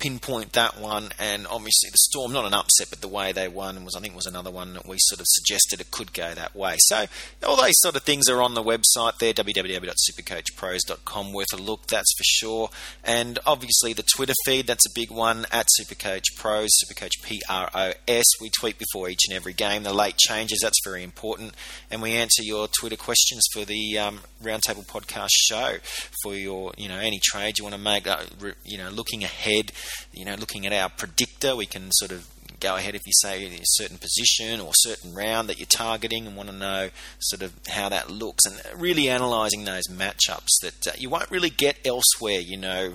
pinpoint 0.02 0.52
that 0.54 0.80
one, 0.80 1.10
and 1.18 1.46
obviously 1.46 1.88
the 1.90 1.98
Storm, 1.98 2.32
not 2.32 2.44
an 2.44 2.52
upset, 2.52 2.88
but 2.90 3.00
the 3.00 3.08
way 3.08 3.30
they 3.30 3.46
won 3.46 3.84
was, 3.84 3.94
I 3.94 4.00
think, 4.00 4.16
was 4.16 4.26
another 4.26 4.50
one 4.50 4.74
that 4.74 4.86
we 4.86 4.96
sort 4.98 5.20
of 5.20 5.26
suggested 5.28 5.80
it 5.80 5.92
could 5.92 6.12
go 6.12 6.34
that 6.34 6.56
way. 6.56 6.74
So 6.78 7.06
all 7.46 7.56
those 7.56 7.76
sort 7.76 7.94
of 7.94 8.02
things 8.02 8.28
are 8.28 8.42
on 8.42 8.54
the 8.54 8.64
website 8.64 9.18
there, 9.18 9.32
www.supercoachpros.com. 9.32 11.32
Worth 11.32 11.52
a 11.52 11.56
look, 11.56 11.86
that's 11.86 12.12
for 12.18 12.24
sure. 12.24 12.70
And 13.04 13.38
obviously 13.46 13.92
the 13.92 14.04
Twitter 14.16 14.34
feed, 14.44 14.66
that's 14.66 14.86
a 14.86 14.92
big 14.92 15.12
one 15.12 15.46
at 15.52 15.68
Supercoach 15.80 16.24
Pros, 16.36 16.70
Supercoach 16.84 17.22
P 17.22 17.40
R 17.48 17.70
O 17.72 17.92
S. 18.08 18.24
We 18.40 18.50
tweet 18.50 18.78
before 18.78 19.08
each 19.08 19.22
and 19.28 19.36
every 19.36 19.52
game. 19.52 19.84
The 19.84 19.94
late 19.94 20.16
changes, 20.16 20.58
that's 20.62 20.80
very 20.84 21.04
important, 21.04 21.54
and 21.90 22.02
we 22.02 22.12
answer 22.12 22.42
your 22.42 22.66
Twitter 22.66 22.96
questions 22.96 23.46
for 23.52 23.64
the 23.64 23.98
um, 23.98 24.20
Roundtable 24.42 24.84
Podcast 24.84 25.30
show 25.30 25.76
for 26.22 26.34
your, 26.34 26.72
you 26.76 26.88
know, 26.88 26.98
any 26.98 27.20
trade 27.22 27.58
you 27.58 27.64
want 27.64 27.76
to 27.76 27.80
make, 27.80 28.08
uh, 28.08 28.24
you 28.64 28.78
know, 28.78 28.90
looking 28.90 29.22
ahead 29.22 29.70
you 30.12 30.24
know, 30.24 30.34
looking 30.34 30.66
at 30.66 30.72
our 30.72 30.88
predictor, 30.88 31.56
we 31.56 31.66
can 31.66 31.90
sort 31.92 32.12
of 32.12 32.28
go 32.60 32.76
ahead 32.76 32.94
if 32.94 33.02
you 33.06 33.12
say 33.12 33.44
a 33.44 33.60
certain 33.64 33.98
position 33.98 34.60
or 34.60 34.70
certain 34.74 35.12
round 35.14 35.48
that 35.48 35.58
you're 35.58 35.66
targeting 35.66 36.26
and 36.26 36.36
want 36.36 36.48
to 36.48 36.54
know 36.54 36.90
sort 37.18 37.42
of 37.42 37.52
how 37.68 37.88
that 37.88 38.08
looks 38.08 38.44
and 38.46 38.80
really 38.80 39.08
analysing 39.08 39.64
those 39.64 39.88
matchups 39.88 40.60
that 40.62 40.86
uh, 40.86 40.92
you 40.96 41.10
won't 41.10 41.30
really 41.30 41.50
get 41.50 41.76
elsewhere. 41.84 42.38
You 42.38 42.56
know, 42.56 42.92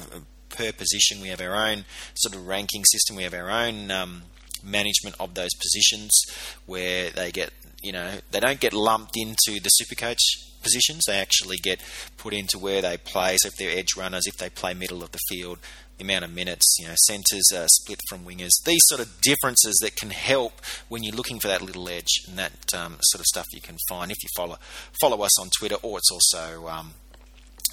per 0.49 0.71
position, 0.71 1.21
we 1.21 1.27
have 1.27 1.41
our 1.41 1.55
own 1.55 1.85
sort 2.15 2.33
of 2.33 2.47
ranking 2.47 2.83
system. 2.85 3.15
We 3.15 3.23
have 3.23 3.33
our 3.33 3.49
own 3.49 3.91
um, 3.91 4.23
management 4.63 5.15
of 5.19 5.33
those 5.33 5.53
positions 5.55 6.11
where 6.65 7.09
they 7.09 7.31
get, 7.31 7.51
you 7.87 7.93
know, 7.93 8.19
they 8.31 8.41
don't 8.41 8.59
get 8.59 8.73
lumped 8.73 9.15
into 9.15 9.61
the 9.61 9.69
Supercoach 9.81 10.19
positions. 10.61 11.05
They 11.07 11.17
actually 11.17 11.55
get 11.63 11.81
put 12.17 12.33
into 12.33 12.59
where 12.59 12.81
they 12.81 12.97
play. 12.97 13.37
So 13.37 13.47
if 13.47 13.55
they're 13.55 13.79
edge 13.79 13.95
runners, 13.95 14.27
if 14.27 14.35
they 14.35 14.49
play 14.49 14.73
middle 14.73 15.03
of 15.03 15.13
the 15.13 15.19
field, 15.29 15.59
the 15.97 16.03
amount 16.03 16.25
of 16.25 16.33
minutes, 16.33 16.75
you 16.79 16.87
know, 16.87 16.95
centres 17.05 17.49
are 17.55 17.69
split 17.69 18.01
from 18.09 18.25
wingers. 18.25 18.51
These 18.65 18.81
sort 18.87 18.99
of 18.99 19.21
differences 19.21 19.77
that 19.81 19.95
can 19.95 20.09
help 20.09 20.59
when 20.89 21.03
you're 21.03 21.15
looking 21.15 21.39
for 21.39 21.47
that 21.47 21.61
little 21.61 21.87
edge, 21.87 22.25
and 22.27 22.37
that 22.37 22.73
um, 22.75 22.97
sort 23.03 23.21
of 23.21 23.25
stuff 23.25 23.45
you 23.53 23.61
can 23.61 23.77
find 23.87 24.11
if 24.11 24.17
you 24.21 24.27
follow 24.35 24.57
follow 24.99 25.21
us 25.21 25.39
on 25.39 25.49
Twitter, 25.57 25.77
or 25.81 25.97
it's 25.97 26.11
also 26.11 26.67
um, 26.67 26.95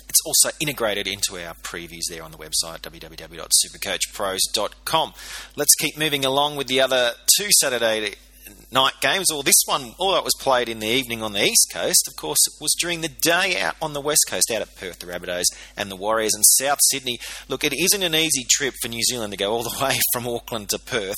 it's 0.09 0.21
also 0.25 0.50
integrated 0.61 1.09
into 1.09 1.44
our 1.44 1.54
previews 1.54 2.04
there 2.09 2.23
on 2.23 2.30
the 2.30 2.38
website 2.38 2.83
www.supercoachpros.com. 2.83 5.12
Let's 5.56 5.75
keep 5.75 5.99
moving 5.99 6.25
along 6.25 6.54
with 6.54 6.68
the 6.68 6.80
other 6.80 7.14
two 7.37 7.49
Saturday 7.61 8.14
night 8.75 8.95
games, 9.00 9.31
or 9.31 9.43
this 9.43 9.62
one, 9.66 9.95
although 9.99 10.19
it 10.19 10.25
was 10.25 10.35
played 10.40 10.69
in 10.69 10.81
the 10.81 10.88
evening 10.88 11.23
on 11.23 11.33
the 11.33 11.43
East 11.43 11.71
Coast, 11.73 12.07
of 12.09 12.16
course, 12.16 12.40
it 12.47 12.61
was 12.61 12.75
during 12.78 13.00
the 13.00 13.09
day 13.09 13.61
out 13.61 13.76
on 13.81 13.93
the 13.93 14.00
West 14.00 14.26
Coast, 14.28 14.50
out 14.50 14.61
at 14.61 14.76
Perth, 14.76 14.99
the 14.99 15.07
Rabbitohs 15.07 15.45
and 15.76 15.90
the 15.90 15.97
Warriors, 15.97 16.35
and 16.35 16.45
South 16.45 16.81
Sydney. 16.90 17.19
Look, 17.49 17.64
it 17.64 17.73
isn't 17.73 18.02
an 18.02 18.14
easy 18.14 18.45
trip 18.50 18.75
for 18.83 18.88
New 18.88 19.02
Zealand 19.02 19.33
to 19.33 19.37
go 19.38 19.52
all 19.52 19.62
the 19.71 19.83
way 19.83 19.97
from 20.12 20.26
Auckland 20.26 20.69
to 20.71 20.78
Perth, 20.78 21.14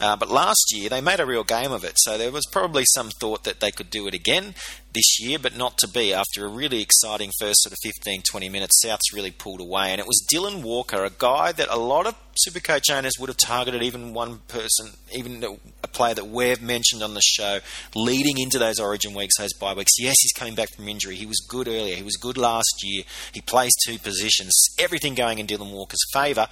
uh, 0.00 0.16
but 0.16 0.30
last 0.30 0.72
year 0.72 0.88
they 0.88 1.00
made 1.00 1.20
a 1.20 1.26
real 1.26 1.44
game 1.44 1.70
of 1.70 1.84
it, 1.84 1.94
so 1.98 2.18
there 2.18 2.32
was 2.32 2.46
probably 2.50 2.84
some 2.94 3.10
thought 3.20 3.44
that 3.44 3.60
they 3.60 3.70
could 3.70 3.90
do 3.90 4.08
it 4.08 4.14
again 4.14 4.54
this 4.94 5.20
year, 5.20 5.38
but 5.38 5.56
not 5.56 5.76
to 5.78 5.88
be. 5.88 6.14
After 6.14 6.44
a 6.44 6.48
really 6.48 6.80
exciting 6.80 7.30
first 7.38 7.62
sort 7.62 7.72
of 7.72 7.78
15, 7.82 8.22
20 8.22 8.48
minutes, 8.48 8.82
Souths 8.84 9.12
really 9.12 9.30
pulled 9.30 9.60
away, 9.60 9.90
and 9.90 10.00
it 10.00 10.06
was 10.06 10.24
Dylan 10.32 10.62
Walker, 10.62 11.04
a 11.04 11.10
guy 11.10 11.52
that 11.52 11.68
a 11.68 11.76
lot 11.76 12.06
of 12.06 12.14
Supercoach 12.48 12.90
owners 12.92 13.12
would 13.18 13.28
have 13.28 13.36
targeted 13.36 13.82
even 13.82 14.12
one 14.12 14.38
person, 14.48 14.90
even 15.14 15.44
a 15.82 15.88
player 15.88 16.14
that 16.14 16.26
we've 16.26 16.60
mentioned 16.60 17.02
on 17.02 17.14
the 17.14 17.20
show, 17.20 17.60
leading 17.94 18.38
into 18.38 18.58
those 18.58 18.80
Origin 18.80 19.14
weeks, 19.14 19.38
those 19.38 19.52
bye 19.54 19.74
weeks. 19.74 19.92
Yes, 19.98 20.16
he's 20.20 20.32
coming 20.32 20.54
back 20.54 20.68
from 20.74 20.88
injury. 20.88 21.14
He 21.14 21.26
was 21.26 21.38
good 21.48 21.68
earlier. 21.68 21.94
He 21.94 22.02
was 22.02 22.16
good 22.16 22.36
last 22.36 22.82
year. 22.82 23.04
He 23.32 23.40
plays 23.40 23.72
two 23.86 23.98
positions. 23.98 24.52
Everything 24.78 25.14
going 25.14 25.38
in 25.38 25.46
Dylan 25.46 25.72
Walker's 25.72 26.04
favour, 26.12 26.48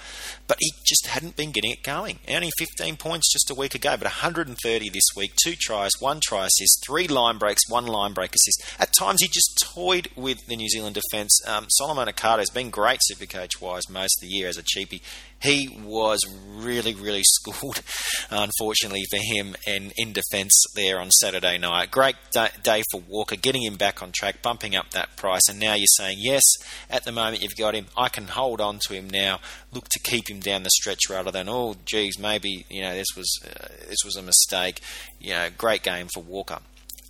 but 0.47 0.59
he 0.61 0.73
just 0.85 1.07
hadn't 1.07 1.37
been 1.37 1.51
getting 1.51 1.73
it 1.73 1.83
going. 1.83 2.19
Only 2.29 2.51
15 2.59 2.97
points 2.97 3.33
just 3.33 3.51
a 3.51 3.55
week 3.55 3.75
ago, 3.75 3.97
but 3.97 4.05
130 4.05 4.89
this 4.89 5.05
week. 5.17 5.33
Two 5.43 5.55
tries, 5.61 5.91
one 5.99 6.21
try 6.23 6.47
assist, 6.47 6.85
three 6.87 7.09
line 7.09 7.39
breaks, 7.39 7.69
one 7.69 7.87
line 7.87 8.13
break 8.13 8.32
assist. 8.35 8.81
At 8.81 8.93
times, 8.99 9.21
he 9.21 9.29
just 9.29 9.65
toyed 9.75 10.09
with 10.17 10.47
the 10.47 10.57
New 10.57 10.69
Zealand 10.69 10.97
defence. 10.97 11.39
Um, 11.47 11.67
Solomone 11.81 12.15
Kata 12.15 12.41
has 12.41 12.51
been 12.51 12.71
great 12.71 13.01
Supercoach 13.11 13.61
wise 13.61 13.89
most 13.89 14.19
of 14.19 14.29
the 14.29 14.35
year 14.35 14.49
as 14.49 14.59
a 14.59 14.63
cheapie 14.63 15.01
he 15.43 15.69
was 15.85 16.21
really, 16.47 16.95
really 16.95 17.23
schooled, 17.25 17.83
unfortunately 18.31 19.03
for 19.11 19.19
him, 19.19 19.57
in, 19.67 19.93
in 19.97 20.13
defence 20.13 20.65
there 20.75 21.01
on 21.01 21.11
Saturday 21.11 21.59
night. 21.59 21.91
Great 21.91 22.17
day 22.33 22.83
for 22.91 23.01
Walker, 23.01 23.37
getting 23.37 23.63
him 23.63 23.77
back 23.77 24.03
on 24.03 24.13
track, 24.13 24.43
bumping 24.43 24.77
up 24.77 24.91
that 24.91 25.17
price, 25.17 25.43
and 25.49 25.59
now 25.59 25.75
you're 25.75 25.87
saying, 25.97 26.19
yes, 26.21 26.43
at 26.89 27.05
the 27.05 27.13
moment 27.13 27.43
you've 27.43 27.57
got 27.57 27.75
him, 27.75 27.87
I 27.97 28.09
can 28.09 28.29
hold 28.29 28.61
on 28.61 28.79
to 28.87 28.95
him 28.95 29.11
now, 29.11 29.41
look 29.73 29.89
to 29.91 30.01
keep 30.01 30.31
him 30.31 30.41
down 30.41 30.63
the 30.63 30.71
stretch 30.71 31.11
rather 31.11 31.31
than, 31.31 31.49
oh, 31.49 31.77
geez, 31.85 32.19
maybe, 32.19 32.65
you 32.71 32.83
know, 32.83 32.95
this 32.95 33.09
was, 33.17 33.41
uh, 33.45 33.69
this 33.89 34.05
was 34.05 34.17
a 34.17 34.23
mistake. 34.23 34.81
You 35.21 35.35
know, 35.35 35.49
great 35.57 35.83
game 35.83 36.09
for 36.13 36.23
Walker 36.23 36.59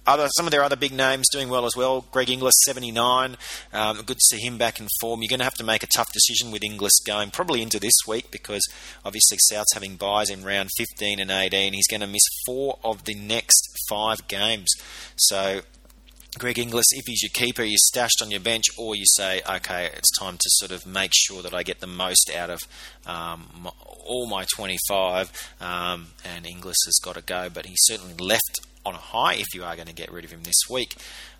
other 0.06 0.28
some 0.36 0.46
of 0.46 0.50
their 0.50 0.64
other 0.64 0.76
big 0.76 0.92
names 0.92 1.26
doing 1.30 1.48
well 1.48 1.64
as 1.64 1.76
well. 1.76 2.06
Greg 2.10 2.30
Inglis, 2.30 2.54
79. 2.64 3.36
Um, 3.72 3.96
good 3.98 4.18
to 4.18 4.36
see 4.36 4.38
him 4.38 4.58
back 4.58 4.80
in 4.80 4.88
form. 5.00 5.22
You're 5.22 5.28
going 5.28 5.40
to 5.40 5.44
have 5.44 5.54
to 5.54 5.64
make 5.64 5.82
a 5.82 5.88
tough 5.94 6.12
decision 6.12 6.50
with 6.50 6.64
Inglis 6.64 7.00
going 7.06 7.30
probably 7.30 7.62
into 7.62 7.78
this 7.78 7.94
week 8.06 8.30
because 8.30 8.62
obviously 9.04 9.38
South's 9.40 9.74
having 9.74 9.96
buys 9.96 10.30
in 10.30 10.44
round 10.44 10.70
15 10.76 11.20
and 11.20 11.30
18. 11.30 11.72
He's 11.72 11.88
going 11.88 12.00
to 12.00 12.06
miss 12.06 12.22
four 12.46 12.78
of 12.84 13.04
the 13.04 13.14
next 13.14 13.68
five 13.88 14.26
games. 14.28 14.72
So 15.16 15.60
Greg 16.38 16.58
Inglis, 16.58 16.86
if 16.92 17.04
he's 17.06 17.22
your 17.22 17.30
keeper, 17.30 17.62
you're 17.62 17.76
stashed 17.76 18.22
on 18.22 18.30
your 18.30 18.40
bench, 18.40 18.64
or 18.78 18.96
you 18.96 19.04
say, 19.04 19.42
okay, 19.48 19.90
it's 19.94 20.10
time 20.18 20.38
to 20.38 20.48
sort 20.52 20.70
of 20.70 20.86
make 20.86 21.10
sure 21.14 21.42
that 21.42 21.52
I 21.52 21.62
get 21.62 21.80
the 21.80 21.86
most 21.86 22.30
out 22.34 22.48
of 22.48 22.60
um, 23.06 23.48
my, 23.60 23.70
all 24.06 24.26
my 24.26 24.46
25, 24.56 25.30
um, 25.60 26.06
and 26.24 26.46
Inglis 26.46 26.78
has 26.86 26.98
got 27.04 27.16
to 27.16 27.22
go, 27.22 27.50
but 27.52 27.66
he 27.66 27.74
certainly 27.76 28.14
left 28.14 28.60
on 28.84 28.94
a 28.94 28.98
high 28.98 29.34
if 29.34 29.54
you 29.54 29.64
are 29.64 29.74
going 29.76 29.88
to 29.88 29.94
get 29.94 30.12
rid 30.12 30.24
of 30.24 30.30
him 30.30 30.42
this 30.42 30.68
week. 30.68 30.96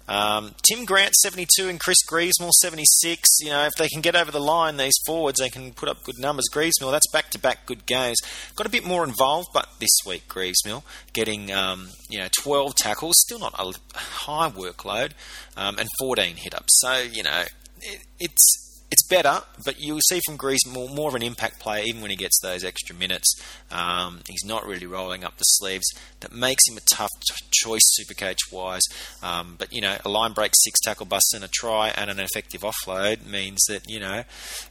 Um, 0.09 0.55
Tim 0.69 0.85
Grant 0.85 1.15
72 1.15 1.69
and 1.69 1.79
Chris 1.79 1.99
Grevsmuhl 2.11 2.51
76. 2.51 3.29
You 3.41 3.51
know, 3.51 3.65
if 3.65 3.73
they 3.79 3.89
can 3.89 4.01
get 4.01 4.17
over 4.17 4.31
the 4.31 4.41
line, 4.41 4.77
these 4.77 4.99
forwards, 5.07 5.39
they 5.39 5.49
can 5.49 5.73
put 5.73 5.89
up 5.89 6.03
good 6.03 6.19
numbers. 6.19 6.47
Grevsmuhl, 6.53 6.91
that's 6.91 7.11
back 7.13 7.31
to 7.31 7.39
back 7.39 7.67
good 7.67 7.87
games. 7.87 8.19
Got 8.57 8.67
a 8.67 8.71
bit 8.71 8.85
more 8.85 9.05
involved, 9.05 9.49
but 9.55 9.69
this 9.79 9.97
week 10.07 10.25
Grevsmuhl 10.29 10.83
getting 11.13 11.53
um, 11.53 11.91
you 12.09 12.19
know 12.19 12.29
12 12.41 12.75
tackles, 12.75 13.15
still 13.19 13.39
not 13.39 13.55
a 13.59 13.73
high 13.97 14.51
workload, 14.51 15.13
um, 15.57 15.79
and 15.79 15.89
14 16.01 16.37
hit 16.37 16.55
ups. 16.55 16.81
So 16.81 17.01
you 17.01 17.23
know, 17.23 17.45
it, 17.81 18.01
it's 18.19 18.72
it's 18.93 19.09
better, 19.09 19.41
but 19.65 19.81
you'll 19.81 20.01
see 20.07 20.21
from 20.27 20.37
Grevsmuhl, 20.37 20.95
more 20.95 21.09
of 21.09 21.15
an 21.15 21.23
impact 21.23 21.61
player 21.61 21.83
even 21.87 22.03
when 22.03 22.11
he 22.11 22.17
gets 22.17 22.39
those 22.43 22.63
extra 22.63 22.95
minutes. 22.95 23.35
Um, 23.71 24.21
he's 24.29 24.45
not 24.45 24.67
really 24.67 24.87
rolling 24.87 25.25
up 25.25 25.39
the 25.39 25.45
sleeves. 25.45 25.87
That 26.21 26.31
makes 26.31 26.69
him 26.69 26.77
a 26.77 26.95
tough 26.95 27.09
t- 27.27 27.47
choice, 27.51 27.81
Supercoach 27.99 28.53
wise. 28.53 28.83
Um, 29.23 29.55
but 29.57 29.73
you 29.73 29.81
know, 29.81 29.97
a 30.05 30.11
line 30.11 30.35
break, 30.35 30.53
six 30.55 30.79
tackle 30.81 31.07
busts, 31.07 31.33
and 31.33 31.43
a 31.43 31.49
try, 31.49 31.89
and 31.89 32.11
an 32.11 32.21
effective 32.21 32.61
offload 32.61 33.27
means 33.27 33.65
that 33.67 33.89
you 33.89 33.99
know, 33.99 34.25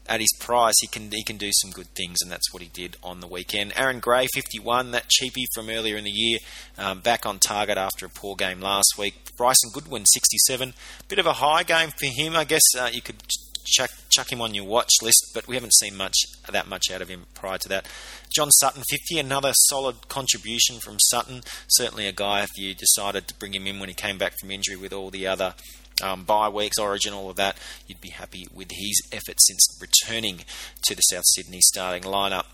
at 0.07 0.19
his 0.19 0.31
price, 0.39 0.75
he 0.81 0.87
can 0.87 1.09
he 1.11 1.23
can 1.23 1.37
do 1.37 1.49
some 1.59 1.71
good 1.71 1.89
things, 1.95 2.19
and 2.21 2.31
that's 2.31 2.53
what 2.53 2.61
he 2.61 2.69
did 2.69 2.97
on 3.03 3.21
the 3.21 3.27
weekend. 3.27 3.73
Aaron 3.75 3.99
Gray, 3.99 4.27
51, 4.35 4.91
that 4.91 5.09
cheapie 5.09 5.45
from 5.55 5.67
earlier 5.67 5.97
in 5.97 6.03
the 6.03 6.11
year, 6.11 6.37
um, 6.77 6.99
back 6.99 7.25
on 7.25 7.39
target 7.39 7.79
after 7.79 8.05
a 8.05 8.09
poor 8.09 8.35
game 8.35 8.61
last 8.61 8.93
week. 8.99 9.15
Bryson 9.35 9.71
Goodwin, 9.73 10.05
67, 10.05 10.75
bit 11.07 11.17
of 11.17 11.25
a 11.25 11.33
high 11.33 11.63
game 11.63 11.89
for 11.89 12.05
him, 12.05 12.35
I 12.35 12.43
guess. 12.43 12.61
Uh, 12.77 12.89
you 12.93 13.01
could 13.01 13.23
chuck, 13.71 13.89
chuck 14.09 14.31
him 14.31 14.41
on 14.41 14.53
your 14.53 14.65
watch 14.65 14.91
list, 15.01 15.31
but 15.33 15.47
we 15.47 15.55
haven't 15.55 15.73
seen 15.75 15.95
much 15.95 16.15
that 16.49 16.67
much 16.67 16.91
out 16.91 17.01
of 17.01 17.09
him 17.09 17.25
prior 17.33 17.57
to 17.57 17.69
that. 17.69 17.87
John 18.35 18.51
Sutton, 18.51 18.83
50, 18.89 19.19
another 19.19 19.51
solid 19.53 20.07
contribution 20.07 20.79
from 20.79 20.99
Sutton. 20.99 21.41
Certainly 21.69 22.07
a 22.07 22.11
guy 22.11 22.43
if 22.43 22.49
you 22.57 22.73
decided 22.73 23.27
to 23.27 23.35
bring 23.35 23.53
him 23.53 23.67
in 23.67 23.79
when 23.79 23.89
he 23.89 23.95
came 23.95 24.17
back 24.17 24.33
from 24.39 24.51
injury 24.51 24.75
with 24.75 24.93
all 24.93 25.09
the 25.09 25.27
other 25.27 25.53
um, 26.01 26.23
bye 26.23 26.49
weeks, 26.49 26.77
Origin, 26.77 27.13
all 27.13 27.29
of 27.29 27.35
that, 27.35 27.57
you'd 27.87 28.01
be 28.01 28.09
happy 28.09 28.47
with 28.53 28.71
his 28.71 29.01
effort 29.11 29.35
since 29.39 29.79
returning 29.81 30.41
to 30.83 30.95
the 30.95 31.01
South 31.01 31.23
Sydney 31.25 31.59
starting 31.61 32.03
lineup. 32.03 32.45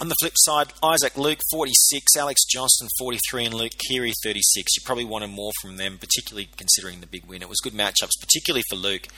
On 0.00 0.08
the 0.08 0.14
flip 0.18 0.32
side, 0.36 0.72
Isaac 0.82 1.18
Luke 1.18 1.40
46, 1.50 2.16
Alex 2.16 2.46
Johnston 2.46 2.88
43, 2.98 3.44
and 3.44 3.54
Luke 3.54 3.72
Keary 3.76 4.14
36. 4.22 4.76
You 4.78 4.82
probably 4.82 5.04
wanted 5.04 5.28
more 5.28 5.52
from 5.60 5.76
them, 5.76 5.98
particularly 5.98 6.48
considering 6.56 7.00
the 7.00 7.06
big 7.06 7.26
win. 7.26 7.42
It 7.42 7.50
was 7.50 7.60
good 7.60 7.74
matchups, 7.74 8.18
particularly 8.18 8.62
for 8.70 8.76
Luke. 8.76 9.08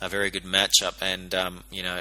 A 0.00 0.08
very 0.08 0.30
good 0.30 0.44
matchup, 0.44 1.02
and 1.02 1.34
um, 1.34 1.64
you 1.72 1.82
know, 1.82 2.00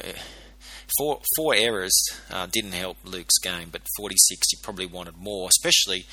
four 1.00 1.22
four 1.36 1.56
errors 1.56 2.00
uh, 2.30 2.46
didn't 2.46 2.74
help 2.74 2.98
Luke's 3.04 3.40
game, 3.40 3.70
but 3.72 3.82
46 3.98 4.52
you 4.52 4.60
probably 4.62 4.86
wanted 4.86 5.18
more, 5.18 5.50
especially 5.50 6.06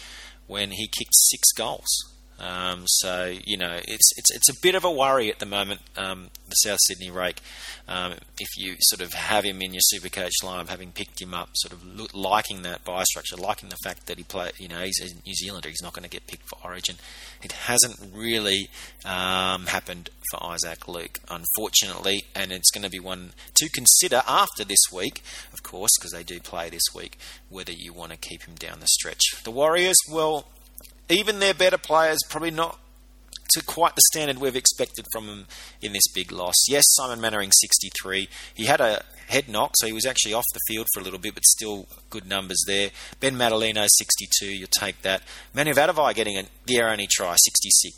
when 0.46 0.70
he 0.70 0.86
kicked 0.86 1.14
six 1.14 1.52
goals. 1.52 2.13
Um, 2.38 2.82
so 2.86 3.32
you 3.44 3.56
know 3.56 3.78
it's 3.86 4.10
it's 4.16 4.34
it's 4.34 4.48
a 4.48 4.60
bit 4.60 4.74
of 4.74 4.84
a 4.84 4.90
worry 4.90 5.30
at 5.30 5.38
the 5.38 5.46
moment. 5.46 5.80
Um, 5.96 6.30
the 6.48 6.54
South 6.56 6.78
Sydney 6.86 7.10
rake, 7.10 7.40
um, 7.88 8.14
if 8.38 8.48
you 8.56 8.76
sort 8.80 9.00
of 9.00 9.14
have 9.14 9.44
him 9.44 9.62
in 9.62 9.72
your 9.72 9.80
super 9.82 10.08
coach 10.08 10.32
lineup, 10.42 10.68
having 10.68 10.92
picked 10.92 11.20
him 11.20 11.32
up, 11.32 11.50
sort 11.54 11.72
of 11.72 12.14
liking 12.14 12.62
that 12.62 12.84
buy 12.84 13.02
structure, 13.04 13.36
liking 13.36 13.68
the 13.70 13.76
fact 13.82 14.06
that 14.06 14.18
he 14.18 14.24
play, 14.24 14.50
you 14.58 14.68
know, 14.68 14.80
he's 14.80 15.00
a 15.00 15.14
New 15.26 15.34
Zealander, 15.34 15.68
he's 15.68 15.82
not 15.82 15.94
going 15.94 16.02
to 16.02 16.10
get 16.10 16.26
picked 16.26 16.48
for 16.48 16.58
Origin. 16.64 16.96
It 17.42 17.52
hasn't 17.52 17.98
really 18.12 18.68
um, 19.04 19.66
happened 19.66 20.10
for 20.30 20.42
Isaac 20.44 20.86
Luke, 20.88 21.18
unfortunately, 21.30 22.24
and 22.34 22.52
it's 22.52 22.70
going 22.70 22.84
to 22.84 22.90
be 22.90 23.00
one 23.00 23.32
to 23.54 23.68
consider 23.70 24.22
after 24.26 24.64
this 24.64 24.84
week, 24.92 25.22
of 25.52 25.62
course, 25.62 25.90
because 25.98 26.12
they 26.12 26.24
do 26.24 26.40
play 26.40 26.68
this 26.68 26.94
week, 26.94 27.18
whether 27.48 27.72
you 27.72 27.92
want 27.92 28.12
to 28.12 28.18
keep 28.18 28.42
him 28.42 28.54
down 28.54 28.80
the 28.80 28.86
stretch. 28.86 29.22
The 29.44 29.50
Warriors, 29.50 29.96
well 30.10 30.46
even 31.08 31.38
their 31.38 31.54
better 31.54 31.78
players 31.78 32.18
probably 32.28 32.50
not 32.50 32.78
to 33.50 33.62
quite 33.62 33.94
the 33.94 34.02
standard 34.12 34.38
we've 34.38 34.56
expected 34.56 35.06
from 35.12 35.26
them 35.26 35.46
in 35.80 35.92
this 35.92 36.08
big 36.14 36.32
loss. 36.32 36.54
Yes, 36.68 36.84
Simon 36.88 37.20
Mannering 37.20 37.52
63. 37.52 38.28
He 38.54 38.64
had 38.64 38.80
a 38.80 39.04
head 39.28 39.48
knock, 39.48 39.72
so 39.76 39.86
he 39.86 39.92
was 39.92 40.06
actually 40.06 40.34
off 40.34 40.44
the 40.52 40.60
field 40.68 40.86
for 40.92 41.00
a 41.00 41.02
little 41.02 41.18
bit, 41.18 41.34
but 41.34 41.44
still 41.44 41.86
good 42.10 42.26
numbers 42.26 42.62
there. 42.66 42.90
Ben 43.20 43.36
Matulino 43.36 43.86
62. 43.88 44.46
You'll 44.46 44.68
take 44.78 45.02
that. 45.02 45.22
Manu 45.54 45.72
Vatuvei 45.72 46.14
getting 46.14 46.38
a, 46.38 46.44
the 46.66 46.82
only 46.82 47.06
try 47.06 47.36
66. 47.36 47.96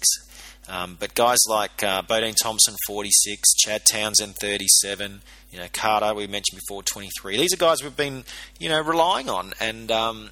Um, 0.69 0.97
but 0.99 1.15
guys 1.15 1.39
like 1.49 1.83
uh, 1.83 2.03
Bodene 2.03 2.35
Thompson 2.35 2.75
46, 2.87 3.55
Chad 3.55 3.83
Townsend 3.91 4.35
37, 4.41 5.21
you 5.53 5.59
know 5.59 5.67
Kata 5.73 6.13
we 6.13 6.27
mentioned 6.27 6.61
before 6.61 6.83
23. 6.83 7.37
These 7.37 7.55
are 7.55 7.57
guys 7.57 7.85
we've 7.85 7.97
been 7.97 8.25
you 8.59 8.69
know 8.69 8.81
relying 8.81 9.31
on, 9.31 9.53
and 9.61 9.93
um, 9.93 10.31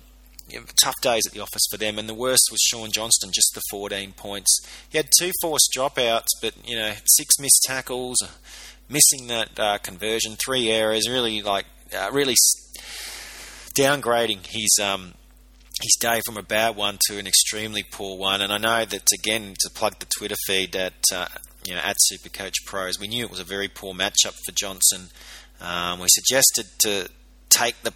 you 0.48 0.60
know, 0.60 0.66
tough 0.82 0.94
days 1.02 1.26
at 1.26 1.32
the 1.32 1.40
office 1.40 1.62
for 1.70 1.76
them. 1.76 1.98
And 1.98 2.08
the 2.08 2.14
worst 2.14 2.48
was 2.50 2.60
Shaun 2.60 2.90
Johnson, 2.92 3.30
just 3.32 3.52
the 3.54 3.62
14 3.70 4.12
points. 4.12 4.58
He 4.88 4.98
had 4.98 5.08
two 5.18 5.30
forced 5.40 5.70
dropouts, 5.76 6.28
but 6.40 6.54
you 6.64 6.76
know, 6.76 6.92
six 7.06 7.38
missed 7.38 7.62
tackles, 7.66 8.16
missing 8.88 9.28
that 9.28 9.58
uh, 9.58 9.78
conversion, 9.78 10.36
three 10.36 10.70
errors. 10.70 11.08
Really, 11.08 11.42
like, 11.42 11.66
uh, 11.96 12.10
really 12.12 12.36
downgrading 13.76 14.46
his 14.46 14.78
um, 14.82 15.14
his 15.82 15.96
day 15.98 16.20
from 16.24 16.36
a 16.36 16.42
bad 16.42 16.76
one 16.76 16.98
to 17.08 17.18
an 17.18 17.26
extremely 17.26 17.82
poor 17.82 18.16
one. 18.16 18.40
And 18.40 18.52
I 18.52 18.58
know 18.58 18.84
that 18.84 19.08
again 19.12 19.54
to 19.60 19.70
plug 19.70 19.98
the 19.98 20.06
Twitter 20.18 20.36
feed 20.46 20.76
at 20.76 21.04
uh, 21.12 21.26
you 21.66 21.74
know 21.74 21.80
at 21.80 21.96
Supercoach 22.12 22.54
Pros, 22.66 22.98
we 22.98 23.08
knew 23.08 23.24
it 23.24 23.30
was 23.30 23.40
a 23.40 23.44
very 23.44 23.68
poor 23.68 23.94
matchup 23.94 24.34
for 24.46 24.52
Johnson. 24.54 25.08
Um, 25.60 26.00
we 26.00 26.08
suggested 26.10 26.66
to 26.80 27.08
take 27.48 27.80
the 27.82 27.92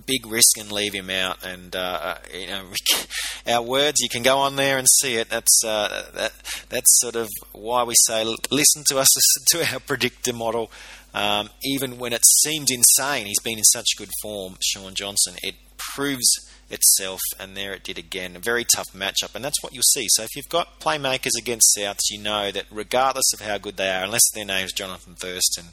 big 0.00 0.26
risk 0.26 0.58
and 0.58 0.72
leave 0.72 0.94
him 0.94 1.10
out. 1.10 1.44
And 1.44 1.74
uh, 1.76 1.78
uh 2.02 2.18
you 2.34 2.46
know, 2.46 2.64
our 3.46 3.62
words, 3.62 4.00
you 4.00 4.08
can 4.08 4.22
go 4.22 4.38
on 4.38 4.56
there 4.56 4.78
and 4.78 4.86
see 5.00 5.16
it. 5.16 5.28
That's 5.28 5.62
uh, 5.64 6.10
that 6.14 6.32
that's 6.68 7.00
sort 7.00 7.16
of 7.16 7.28
why 7.52 7.84
we 7.84 7.94
say 8.06 8.24
listen 8.50 8.84
to 8.88 8.98
us 8.98 9.08
to 9.50 9.72
our 9.72 9.80
predictor 9.80 10.32
model. 10.32 10.70
Um, 11.14 11.50
even 11.62 11.98
when 11.98 12.14
it 12.14 12.22
seemed 12.24 12.68
insane, 12.70 13.26
he's 13.26 13.40
been 13.44 13.58
in 13.58 13.64
such 13.64 13.86
good 13.98 14.08
form, 14.22 14.56
Shaun 14.62 14.94
Johnson. 14.94 15.34
It 15.42 15.56
proves 15.94 16.26
itself, 16.70 17.20
and 17.38 17.54
there 17.54 17.74
it 17.74 17.84
did 17.84 17.98
again. 17.98 18.34
A 18.34 18.38
very 18.38 18.64
tough 18.64 18.92
matchup, 18.94 19.34
and 19.34 19.44
that's 19.44 19.62
what 19.62 19.74
you'll 19.74 19.82
see. 19.82 20.06
So 20.08 20.22
if 20.22 20.34
you've 20.34 20.48
got 20.48 20.80
playmakers 20.80 21.32
against 21.38 21.76
Souths, 21.78 22.10
you 22.10 22.18
know 22.18 22.50
that 22.50 22.64
regardless 22.70 23.30
of 23.34 23.40
how 23.40 23.58
good 23.58 23.76
they 23.76 23.90
are, 23.90 24.04
unless 24.04 24.30
their 24.34 24.46
name's 24.46 24.72
Johnathan 24.72 25.18
Thurston, 25.18 25.66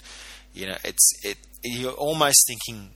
you 0.54 0.68
know 0.68 0.78
it's 0.84 1.10
it. 1.24 1.38
You're 1.64 1.94
almost 1.94 2.46
thinking 2.48 2.92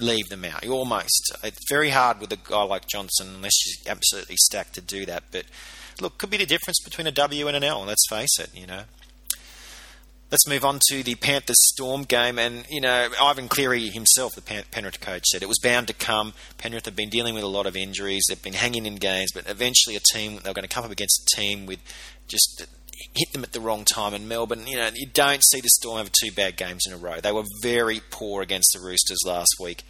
leave 0.00 0.28
them 0.28 0.44
out. 0.44 0.66
Almost. 0.66 1.36
It's 1.42 1.68
very 1.68 1.90
hard 1.90 2.20
with 2.20 2.32
a 2.32 2.36
guy 2.36 2.62
like 2.62 2.88
Johnson 2.88 3.28
unless 3.36 3.52
you're 3.66 3.92
absolutely 3.92 4.36
stacked 4.36 4.74
to 4.74 4.80
do 4.80 5.06
that. 5.06 5.24
But 5.30 5.44
look, 6.00 6.18
could 6.18 6.30
be 6.30 6.36
the 6.36 6.46
difference 6.46 6.80
between 6.82 7.06
a 7.06 7.12
W 7.12 7.46
and 7.46 7.56
an 7.56 7.64
L. 7.64 7.84
Let's 7.84 8.08
face 8.08 8.38
it. 8.38 8.50
You 8.54 8.66
know. 8.66 8.82
Let's 10.30 10.46
move 10.46 10.62
on 10.62 10.78
to 10.90 11.02
the 11.02 11.14
Panthers 11.14 11.56
Storm 11.72 12.02
game. 12.02 12.38
And, 12.38 12.66
you 12.68 12.82
know, 12.82 13.08
Ivan 13.18 13.48
Cleary 13.48 13.88
himself, 13.88 14.34
the 14.34 14.42
Penrith 14.42 15.00
coach, 15.00 15.24
said 15.24 15.42
it 15.42 15.48
was 15.48 15.58
bound 15.58 15.86
to 15.86 15.94
come. 15.94 16.34
Penrith 16.58 16.84
have 16.84 16.94
been 16.94 17.08
dealing 17.08 17.32
with 17.32 17.44
a 17.44 17.48
lot 17.48 17.66
of 17.66 17.74
injuries. 17.74 18.26
They've 18.28 18.42
been 18.42 18.52
hanging 18.52 18.84
in 18.84 18.96
games, 18.96 19.30
but 19.32 19.48
eventually 19.48 19.96
a 19.96 20.00
team, 20.12 20.40
they're 20.44 20.52
going 20.52 20.68
to 20.68 20.74
come 20.74 20.84
up 20.84 20.90
against 20.90 21.22
a 21.22 21.36
team 21.40 21.64
with 21.64 21.78
just 22.26 22.66
hit 23.14 23.32
them 23.32 23.42
at 23.42 23.52
the 23.52 23.60
wrong 23.60 23.84
time 23.84 24.14
in 24.14 24.28
Melbourne. 24.28 24.66
You 24.66 24.76
know, 24.76 24.90
you 24.94 25.06
don't 25.06 25.42
see 25.44 25.60
the 25.60 25.68
Storm 25.68 25.98
have 25.98 26.12
two 26.12 26.32
bad 26.32 26.56
games 26.56 26.84
in 26.86 26.92
a 26.92 26.96
row. 26.96 27.20
They 27.20 27.32
were 27.32 27.44
very 27.62 28.00
poor 28.10 28.42
against 28.42 28.70
the 28.72 28.84
Roosters 28.84 29.20
last 29.24 29.56
week, 29.60 29.84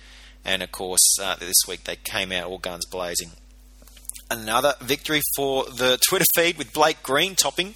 and 0.44 0.62
of 0.62 0.72
course 0.72 1.18
uh, 1.20 1.36
this 1.36 1.56
week 1.66 1.84
they 1.84 1.96
came 1.96 2.32
out 2.32 2.44
all 2.44 2.58
guns 2.58 2.86
blazing. 2.86 3.32
Another 4.30 4.74
victory 4.82 5.22
for 5.36 5.64
the 5.64 5.98
Twitter 6.06 6.26
feed 6.34 6.58
with 6.58 6.74
Blake 6.74 7.02
Green 7.02 7.34
topping 7.34 7.74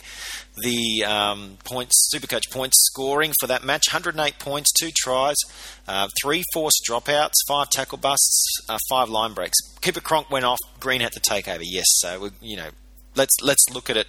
the 0.57 1.05
um, 1.05 1.57
points, 1.64 2.11
Supercoach 2.14 2.51
points 2.51 2.77
scoring 2.85 3.33
for 3.40 3.47
that 3.47 3.64
match 3.64 3.85
108 3.92 4.38
points, 4.38 4.71
two 4.73 4.90
tries, 4.95 5.37
uh, 5.88 6.09
three 6.21 6.45
forced 6.53 6.85
dropouts, 6.88 7.35
five 7.49 7.71
tackle 7.71 7.99
busts, 7.99 8.45
uh, 8.68 8.79
five 8.88 9.09
line 9.09 9.33
breaks. 9.33 9.59
Cooper 9.81 10.01
Cronk 10.01 10.31
went 10.31 10.45
off, 10.45 10.59
Green 10.81 11.01
had 11.01 11.12
to 11.12 11.21
take 11.21 11.49
over, 11.49 11.62
yes, 11.62 11.87
so, 11.88 12.31
you 12.40 12.57
know, 12.57 12.68
let's, 13.16 13.35
let's 13.42 13.64
look 13.73 13.88
at 13.88 13.97
it 13.97 14.07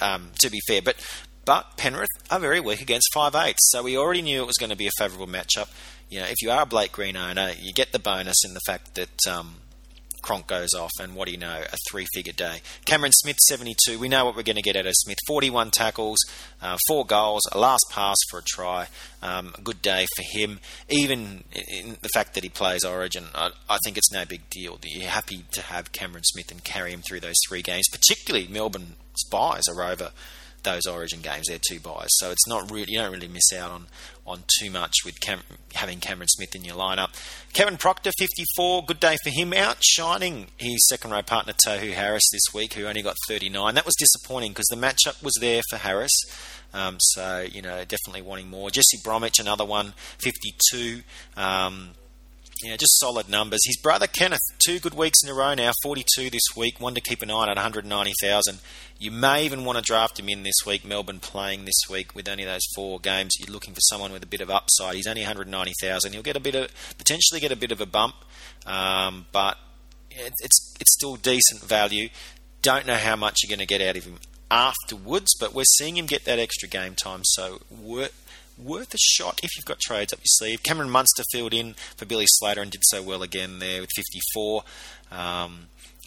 um, 0.00 0.30
to 0.40 0.50
be 0.50 0.60
fair. 0.66 0.82
But 0.82 0.96
but 1.44 1.76
Penrith 1.76 2.08
are 2.30 2.38
very 2.38 2.60
weak 2.60 2.82
against 2.82 3.08
five 3.14 3.34
eights, 3.34 3.70
so 3.70 3.82
we 3.82 3.96
already 3.96 4.22
knew 4.22 4.42
it 4.42 4.46
was 4.46 4.58
going 4.58 4.70
to 4.70 4.76
be 4.76 4.86
a 4.86 4.90
favourable 4.98 5.26
matchup. 5.26 5.68
You 6.10 6.20
know, 6.20 6.26
if 6.26 6.42
you 6.42 6.50
are 6.50 6.62
a 6.62 6.66
Blake 6.66 6.92
Green 6.92 7.16
owner, 7.16 7.52
you 7.58 7.72
get 7.72 7.92
the 7.92 7.98
bonus 7.98 8.44
in 8.44 8.54
the 8.54 8.60
fact 8.66 8.94
that 8.96 9.26
um, 9.26 9.56
Cronk 10.28 10.46
goes 10.46 10.74
off, 10.74 10.90
and 11.00 11.14
what 11.14 11.24
do 11.24 11.32
you 11.32 11.38
know, 11.38 11.62
a 11.72 11.76
three-figure 11.90 12.34
day. 12.34 12.60
Cameron 12.84 13.12
Smith, 13.12 13.38
72. 13.48 13.98
We 13.98 14.10
know 14.10 14.26
what 14.26 14.36
we're 14.36 14.42
going 14.42 14.56
to 14.56 14.62
get 14.62 14.76
out 14.76 14.84
of 14.84 14.92
Smith. 14.94 15.16
41 15.26 15.70
tackles, 15.70 16.18
uh, 16.60 16.76
four 16.86 17.06
goals, 17.06 17.40
a 17.50 17.58
last 17.58 17.82
pass 17.90 18.18
for 18.30 18.40
a 18.40 18.42
try. 18.42 18.88
Um, 19.22 19.54
a 19.56 19.62
good 19.62 19.80
day 19.80 20.04
for 20.16 20.38
him. 20.38 20.60
Even 20.90 21.44
in 21.54 21.96
the 22.02 22.10
fact 22.10 22.34
that 22.34 22.44
he 22.44 22.50
plays 22.50 22.84
Origin, 22.84 23.24
I, 23.34 23.52
I 23.70 23.78
think 23.82 23.96
it's 23.96 24.12
no 24.12 24.26
big 24.26 24.50
deal. 24.50 24.78
You're 24.84 25.08
happy 25.08 25.46
to 25.52 25.62
have 25.62 25.92
Cameron 25.92 26.24
Smith 26.24 26.50
and 26.50 26.62
carry 26.62 26.92
him 26.92 27.00
through 27.00 27.20
those 27.20 27.36
three 27.48 27.62
games, 27.62 27.86
particularly 27.90 28.48
Melbourne's 28.48 29.24
buys 29.30 29.64
are 29.66 29.82
over 29.82 30.10
those 30.62 30.86
Origin 30.86 31.20
games. 31.20 31.46
They're 31.48 31.58
two 31.58 31.80
buys, 31.80 32.08
so 32.10 32.30
it's 32.30 32.46
not 32.46 32.70
really 32.70 32.92
you 32.92 32.98
don't 32.98 33.12
really 33.12 33.28
miss 33.28 33.52
out 33.52 33.70
on 33.70 33.86
on 34.26 34.44
too 34.60 34.70
much 34.70 34.92
with 35.04 35.20
Cam- 35.20 35.42
having 35.74 36.00
Cameron 36.00 36.28
Smith 36.28 36.54
in 36.54 36.64
your 36.64 36.76
lineup. 36.76 37.08
Kevin 37.54 37.78
Proctor, 37.78 38.10
54, 38.18 38.84
good 38.84 39.00
day 39.00 39.16
for 39.24 39.30
him, 39.30 39.54
outshining 39.54 40.48
his 40.58 40.86
second 40.86 41.10
row 41.10 41.22
partner 41.22 41.54
Tohu 41.66 41.94
Harris 41.94 42.28
this 42.30 42.54
week, 42.54 42.74
who 42.74 42.84
only 42.84 43.00
got 43.00 43.16
39. 43.26 43.74
That 43.74 43.86
was 43.86 43.94
disappointing 43.98 44.52
because 44.52 44.66
the 44.66 44.76
matchup 44.76 45.22
was 45.22 45.34
there 45.40 45.62
for 45.70 45.76
Harris. 45.76 46.12
Um, 46.74 46.98
so 47.00 47.40
you 47.40 47.62
know, 47.62 47.84
definitely 47.84 48.22
wanting 48.22 48.50
more. 48.50 48.70
Jesse 48.70 48.98
Bromwich, 49.02 49.38
another 49.38 49.64
one, 49.64 49.94
52. 50.18 51.02
Um, 51.36 51.90
yeah, 52.62 52.76
just 52.76 52.98
solid 52.98 53.28
numbers. 53.28 53.60
His 53.64 53.76
brother 53.76 54.06
Kenneth, 54.06 54.40
two 54.58 54.80
good 54.80 54.94
weeks 54.94 55.22
in 55.22 55.28
a 55.28 55.34
row 55.34 55.54
now, 55.54 55.72
42 55.82 56.30
this 56.30 56.42
week, 56.56 56.80
one 56.80 56.94
to 56.94 57.00
keep 57.00 57.22
an 57.22 57.30
eye 57.30 57.34
on 57.34 57.48
at 57.48 57.56
190,000. 57.56 58.58
You 58.98 59.10
may 59.12 59.44
even 59.44 59.64
want 59.64 59.78
to 59.78 59.82
draft 59.82 60.18
him 60.18 60.28
in 60.28 60.42
this 60.42 60.66
week. 60.66 60.84
Melbourne 60.84 61.20
playing 61.20 61.64
this 61.64 61.80
week 61.88 62.14
with 62.14 62.28
only 62.28 62.44
those 62.44 62.66
four 62.74 62.98
games. 62.98 63.36
You're 63.38 63.52
looking 63.52 63.74
for 63.74 63.80
someone 63.82 64.12
with 64.12 64.24
a 64.24 64.26
bit 64.26 64.40
of 64.40 64.50
upside. 64.50 64.94
He's 64.94 65.06
only 65.06 65.22
190,000. 65.22 66.12
He'll 66.12 66.22
get 66.22 66.36
a 66.36 66.40
bit 66.40 66.56
of 66.56 66.68
potentially 66.98 67.40
get 67.40 67.52
a 67.52 67.56
bit 67.56 67.70
of 67.70 67.80
a 67.80 67.86
bump, 67.86 68.16
um, 68.66 69.26
but 69.30 69.56
it's 70.10 70.74
it's 70.80 70.92
still 70.94 71.14
decent 71.14 71.62
value. 71.62 72.08
Don't 72.62 72.86
know 72.86 72.96
how 72.96 73.14
much 73.14 73.36
you're 73.42 73.56
going 73.56 73.64
to 73.64 73.72
get 73.72 73.80
out 73.80 73.96
of 73.96 74.04
him 74.04 74.18
afterwards, 74.50 75.32
but 75.38 75.54
we're 75.54 75.64
seeing 75.76 75.96
him 75.96 76.06
get 76.06 76.24
that 76.24 76.40
extra 76.40 76.68
game 76.68 76.96
time, 76.96 77.20
so 77.22 77.60
worth 78.62 78.92
a 78.94 78.98
shot 78.98 79.40
if 79.42 79.50
you've 79.56 79.64
got 79.64 79.78
trades 79.78 80.12
up 80.12 80.18
your 80.20 80.26
sleeve. 80.26 80.62
Cameron 80.62 80.90
Munster 80.90 81.22
filled 81.32 81.54
in 81.54 81.74
for 81.96 82.06
Billy 82.06 82.26
Slater 82.26 82.60
and 82.60 82.70
did 82.70 82.82
so 82.84 83.02
well 83.02 83.22
again 83.22 83.58
there 83.58 83.80
with 83.80 83.90
54. 83.96 84.62
Um, 85.10 85.66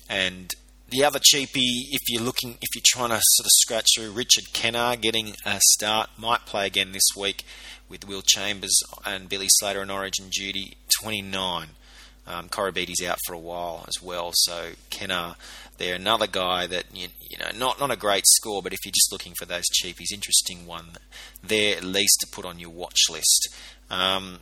and 0.10 0.54
the 0.90 1.04
other 1.04 1.20
cheapie, 1.20 1.88
if 1.92 2.02
you're 2.10 2.22
looking, 2.22 2.58
if 2.62 2.76
you're 2.76 2.84
trying 2.86 3.10
to 3.10 3.22
sort 3.24 3.46
of 3.46 3.52
scratch 3.52 3.88
through, 3.96 4.12
Richard 4.12 4.46
Kennar 4.54 5.00
getting 5.00 5.36
a 5.46 5.60
start, 5.72 6.10
might 6.18 6.46
play 6.46 6.68
again 6.68 6.92
this 6.92 7.08
week 7.16 7.46
with 7.88 8.08
Will 8.08 8.22
Chambers 8.22 8.78
and 9.06 9.30
Billy 9.30 9.48
Slater 9.50 9.82
and 9.82 9.92
Origin 9.92 10.30
duty. 10.30 10.76
29. 11.02 11.70
Um, 12.32 12.48
Koroibete's 12.48 13.04
out 13.04 13.18
for 13.26 13.34
a 13.34 13.40
while 13.40 13.84
as 13.88 14.02
well, 14.02 14.32
so 14.34 14.72
Kennar 14.90 15.36
there. 15.78 15.96
Another 15.96 16.28
guy 16.28 16.66
that 16.68 16.86
you, 16.94 17.10
you 17.30 17.38
know, 17.38 17.50
not 17.58 17.80
not 17.80 17.92
a 17.92 17.98
great 17.98 18.24
score, 18.26 18.62
but 18.62 18.74
if 18.74 18.80
you're 18.86 18.92
just 18.92 19.12
looking 19.12 19.34
for 19.38 19.46
those 19.46 19.66
cheapies, 19.82 20.14
interesting 20.14 20.66
one 20.66 20.92
there 21.44 21.76
at 21.76 21.84
least 21.84 22.18
to 22.22 22.28
put 22.32 22.46
on 22.46 22.60
your 22.60 22.70
watch 22.70 23.10
list. 23.10 23.54
Um, 23.90 24.40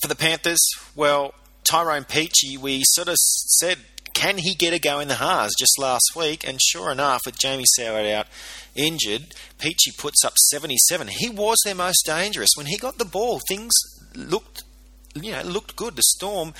for 0.00 0.08
the 0.08 0.14
Panthers, 0.14 0.64
well, 0.94 1.34
Tyrone 1.64 2.04
Peachey, 2.04 2.56
we 2.56 2.82
sort 2.84 3.08
of 3.08 3.16
said, 3.16 3.78
can 4.14 4.38
he 4.38 4.54
get 4.54 4.72
a 4.72 4.78
go 4.78 5.00
in 5.00 5.08
the 5.08 5.16
Haas 5.16 5.52
just 5.58 5.78
last 5.78 6.12
week? 6.14 6.46
And 6.46 6.60
sure 6.62 6.92
enough, 6.92 7.22
with 7.26 7.38
Jamie 7.38 7.64
Soward 7.78 8.10
out 8.12 8.26
injured, 8.74 9.34
Peachey 9.58 9.96
puts 9.98 10.24
up 10.24 10.34
77. 10.38 11.08
He 11.08 11.28
was 11.28 11.58
their 11.64 11.74
most 11.74 12.04
dangerous. 12.06 12.50
When 12.56 12.66
he 12.66 12.76
got 12.76 12.98
the 12.98 13.04
ball, 13.04 13.40
things 13.48 13.74
looked 14.14 14.62
you 15.16 15.32
know, 15.32 15.42
looked 15.42 15.76
good. 15.76 15.96
The 15.96 16.02
Storm, 16.02 16.54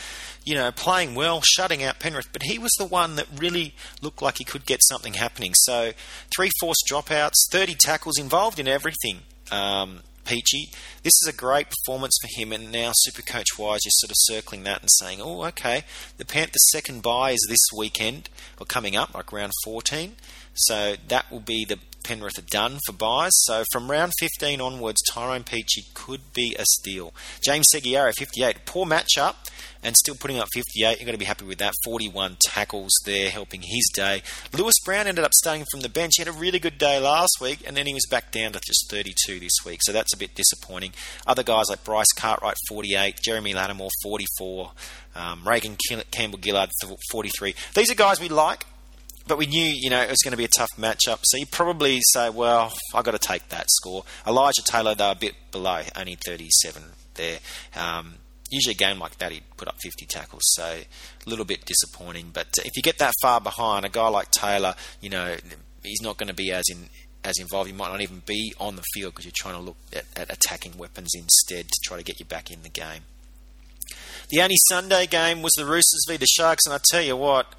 you 0.45 0.55
know, 0.55 0.73
playing 0.73 1.15
well, 1.15 1.43
shutting 1.43 1.83
out 1.83 2.01
Penrith, 2.01 2.29
but 2.33 2.43
he 2.43 2.59
was 2.59 2.73
the 2.79 2.85
one 2.85 3.17
that 3.17 3.27
really 3.37 3.75
looked 4.03 4.23
like 4.23 4.39
he 4.39 4.45
could 4.45 4.67
get 4.67 4.81
something 4.83 5.15
happening. 5.15 5.53
So, 5.55 5.93
three 6.35 6.51
forced 6.61 6.85
dropouts, 6.91 7.51
30 7.51 7.75
tackles, 7.75 8.19
involved 8.19 8.59
in 8.59 8.69
everything. 8.69 9.21
Um, 9.51 10.01
Peachey. 10.27 10.75
This 11.03 11.15
is 11.23 11.29
a 11.29 11.33
great 11.33 11.69
performance 11.71 12.19
for 12.21 12.29
him, 12.41 12.53
and 12.53 12.73
now 12.73 12.93
Supercoach 13.07 13.59
wise, 13.59 13.81
you're 13.85 13.93
sort 13.93 14.11
of 14.11 14.17
circling 14.19 14.65
that 14.65 14.81
and 14.81 14.91
saying, 14.91 15.21
oh, 15.23 15.45
okay, 15.45 15.85
the 16.19 16.25
Panthers' 16.25 16.69
second 16.73 17.03
bye 17.03 17.31
is 17.31 17.47
this 17.49 17.65
weekend, 17.77 18.29
or 18.61 18.67
coming 18.67 18.97
up, 18.97 19.15
like 19.15 19.33
round 19.33 19.53
14. 19.65 20.17
So 20.55 20.97
that 21.09 21.31
will 21.31 21.41
be 21.41 21.65
the 21.65 21.79
Penrith 22.07 22.39
are 22.39 22.43
done 22.43 22.79
for 22.87 22.93
buys. 22.93 23.33
So 23.35 23.65
from 23.73 23.91
round 23.91 24.13
15 24.21 24.61
onwards, 24.61 25.03
Tyrone 25.11 25.43
Peachey 25.43 25.93
could 25.93 26.33
be 26.33 26.55
a 26.57 26.65
steal. 26.65 27.13
James 27.43 27.67
Segeyaro, 27.75 28.13
58. 28.17 28.65
Poor 28.65 28.87
matchup 28.87 29.35
and 29.83 29.97
still 29.97 30.15
putting 30.15 30.39
up 30.39 30.49
58. 30.53 30.99
You're 30.99 31.05
going 31.05 31.15
to 31.15 31.19
be 31.19 31.25
happy 31.25 31.45
with 31.45 31.59
that. 31.59 31.73
41 31.85 32.37
tackles 32.41 32.93
there, 33.05 33.31
helping 33.31 33.63
his 33.63 33.91
day. 33.95 34.23
Lewis 34.53 34.75
Brown 34.85 35.07
ended 35.07 35.25
up 35.25 35.33
starting 35.35 35.65
from 35.71 35.81
the 35.81 35.89
bench. 35.89 36.15
He 36.17 36.25
had 36.25 36.35
a 36.35 36.37
really 36.37 36.59
good 36.59 36.79
day 36.79 36.99
last 36.99 37.39
week, 37.41 37.63
and 37.67 37.77
then 37.77 37.87
he 37.87 37.95
was 37.95 38.07
back 38.11 38.33
down 38.33 38.53
to 38.53 38.61
just 38.65 38.91
32 38.91 39.41
this 39.41 39.59
week. 39.65 39.81
So 39.83 39.93
that's 39.93 40.15
a 40.15 40.17
bit 40.17 40.35
disappointing. 40.35 40.93
Other 41.27 41.43
guys 41.43 41.67
like 41.69 41.85
Bryce 41.85 42.13
Cartwright, 42.17 42.57
48. 42.69 43.21
Jeremy 43.23 43.55
Lattimore, 43.55 43.91
44. 44.03 44.73
Um, 45.15 45.47
Reagan 45.47 45.77
Campbell 46.11 46.41
Gillard, 46.43 46.71
43. 47.11 47.55
These 47.75 47.91
are 47.91 47.95
guys 47.95 48.21
we 48.21 48.29
like 48.29 48.65
but 49.27 49.39
we 49.39 49.47
knew, 49.47 49.73
you 49.75 49.91
know, 49.91 50.01
it 50.01 50.11
was 50.11 50.21
going 50.23 50.33
to 50.33 50.37
be 50.37 50.45
a 50.45 50.57
tough 50.57 50.71
matchup. 50.79 51.21
So 51.25 51.37
you 51.37 51.47
probably 51.47 52.01
say, 52.13 52.31
well, 52.31 52.73
I 52.95 53.03
got 53.03 53.13
to 53.13 53.19
take 53.19 53.49
that 53.49 53.67
score. 53.71 54.05
Elijah 54.27 54.63
Taylor, 54.63 54.95
though, 54.95 55.11
a 55.11 55.17
bit 55.17 55.35
below, 55.51 55.83
only 55.97 56.17
37 56.25 56.83
there. 57.15 57.39
Um, 57.75 58.15
usually 58.51 58.75
a 58.75 58.77
game 58.77 58.99
like 58.99 59.19
that, 59.19 59.33
he'd 59.33 59.43
put 59.57 59.69
up 59.69 59.77
50 59.81 60.07
tackles, 60.07 60.43
so 60.45 60.65
a 60.65 61.29
little 61.29 61.45
bit 61.45 61.65
disappointing. 61.65 62.31
But 62.33 62.49
if 62.65 62.77
you 62.77 62.83
get 62.83 62.99
that 62.99 63.13
far 63.21 63.41
behind, 63.41 63.85
a 63.85 63.89
guy 63.89 64.09
like 64.09 64.31
Taylor, 64.31 64.75
you 65.01 65.11
know, 65.11 65.37
he's 65.83 66.03
not 66.03 66.17
going 66.17 66.29
to 66.29 66.35
be 66.35 66.53
as 66.53 66.65
in 66.71 66.89
as 67.25 67.39
involved. 67.41 67.69
He 67.69 67.75
might 67.75 67.91
not 67.91 68.01
even 68.03 68.23
be 68.25 68.55
on 68.61 68.77
the 68.77 68.85
field 68.95 69.13
because 69.13 69.25
you're 69.25 69.33
trying 69.35 69.55
to 69.55 69.61
look 69.61 69.77
at, 69.93 70.05
at 70.15 70.33
attacking 70.33 70.79
weapons 70.79 71.11
instead 71.17 71.67
to 71.67 71.81
try 71.83 71.97
to 71.97 72.05
get 72.05 72.21
you 72.21 72.27
back 72.27 72.53
in 72.53 72.63
the 72.63 72.69
game. 72.69 73.03
The 74.29 74.43
only 74.43 74.57
Sunday 74.69 75.07
game 75.07 75.43
was 75.43 75.53
the 75.57 75.65
Roosters 75.65 76.05
v 76.09 76.17
the 76.17 76.27
Sharks, 76.27 76.67
and 76.67 76.75
I 76.75 76.79
tell 76.91 77.03
you 77.03 77.17
what, 77.17 77.53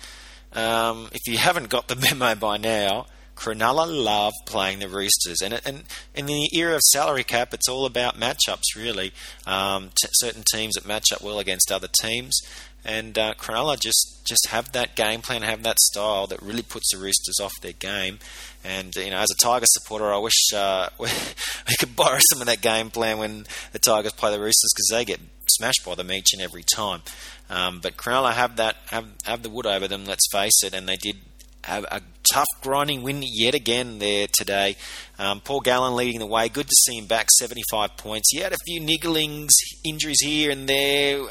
um, 0.58 1.10
if 1.14 1.28
you 1.28 1.38
haven't 1.38 1.70
got 1.70 1.88
the 1.88 1.96
memo 2.20 2.36
by 2.36 2.58
now, 2.58 3.06
Cronulla 3.36 3.86
love 3.88 4.34
playing 4.46 4.80
the 4.80 4.90
Roosters, 4.90 5.42
and 5.44 5.62
and 5.64 5.84
in 6.16 6.26
the 6.26 6.50
era 6.54 6.74
of 6.74 6.82
salary 6.82 7.24
cap, 7.24 7.54
it's 7.54 7.70
all 7.70 7.86
about 7.86 8.20
matchups 8.20 8.76
really. 8.76 9.14
Um, 9.46 9.90
t- 9.90 10.10
certain 10.14 10.44
teams 10.52 10.74
that 10.74 10.88
match 10.88 11.12
up 11.14 11.22
well 11.22 11.38
against 11.38 11.72
other 11.72 11.88
teams, 12.02 12.40
and 12.86 13.18
uh, 13.18 13.34
Cronulla 13.36 13.80
just 13.80 14.26
just 14.28 14.48
have 14.50 14.72
that 14.74 14.96
game 14.96 15.22
plan, 15.22 15.42
have 15.42 15.64
that 15.64 15.80
style 15.80 16.28
that 16.28 16.42
really 16.42 16.62
puts 16.62 16.92
the 16.92 16.98
Roosters 16.98 17.40
off 17.42 17.54
their 17.62 17.74
game. 17.74 18.20
And 18.64 18.96
you 18.96 19.10
know, 19.10 19.18
as 19.18 19.30
a 19.32 19.44
Tiger 19.44 19.66
supporter, 19.68 20.12
I 20.14 20.18
wish 20.18 20.54
uh, 20.54 20.90
we, 20.98 21.08
we 21.68 21.76
could 21.80 21.96
borrow 21.96 22.20
some 22.32 22.42
of 22.42 22.48
that 22.48 22.62
game 22.62 22.90
plan 22.90 23.18
when 23.18 23.46
the 23.72 23.80
Tigers 23.80 24.14
play 24.14 24.32
the 24.32 24.40
Roosters 24.40 24.72
because 24.76 24.88
they 24.92 25.06
get 25.06 25.20
smashed 25.50 25.86
by 25.86 25.96
them 25.96 26.12
each 26.12 26.34
and 26.34 26.42
every 26.42 26.64
time. 26.64 27.02
Um, 27.50 27.80
but 27.80 27.98
Cronulla 27.98 28.34
have 28.34 28.58
that 28.58 28.78
have 28.88 29.08
have 29.26 29.44
the 29.44 29.50
wood 29.50 29.66
over 29.66 29.88
them. 29.88 30.06
Let's 30.06 30.28
face 30.32 30.64
it, 30.64 30.74
and 30.74 30.88
they 30.88 30.98
did 30.98 31.18
have 31.64 31.84
a 31.86 32.02
tough 32.32 32.48
grinding 32.62 33.04
win 33.04 33.22
yet 33.24 33.54
again 33.54 34.00
there 34.00 34.28
today. 34.32 34.76
Um, 35.20 35.42
Paul 35.42 35.60
Gallen 35.60 35.96
leading 35.96 36.20
the 36.20 36.26
way. 36.26 36.50
Good 36.50 36.68
to 36.68 36.76
see 36.86 36.98
him 36.98 37.06
back, 37.06 37.28
75 37.30 37.98
points. 37.98 38.30
He 38.32 38.40
had 38.40 38.54
a 38.54 38.58
few 38.66 38.82
nigglings, 38.82 39.50
injuries 39.86 40.22
here 40.22 40.52
and 40.52 40.68
there. 40.68 41.26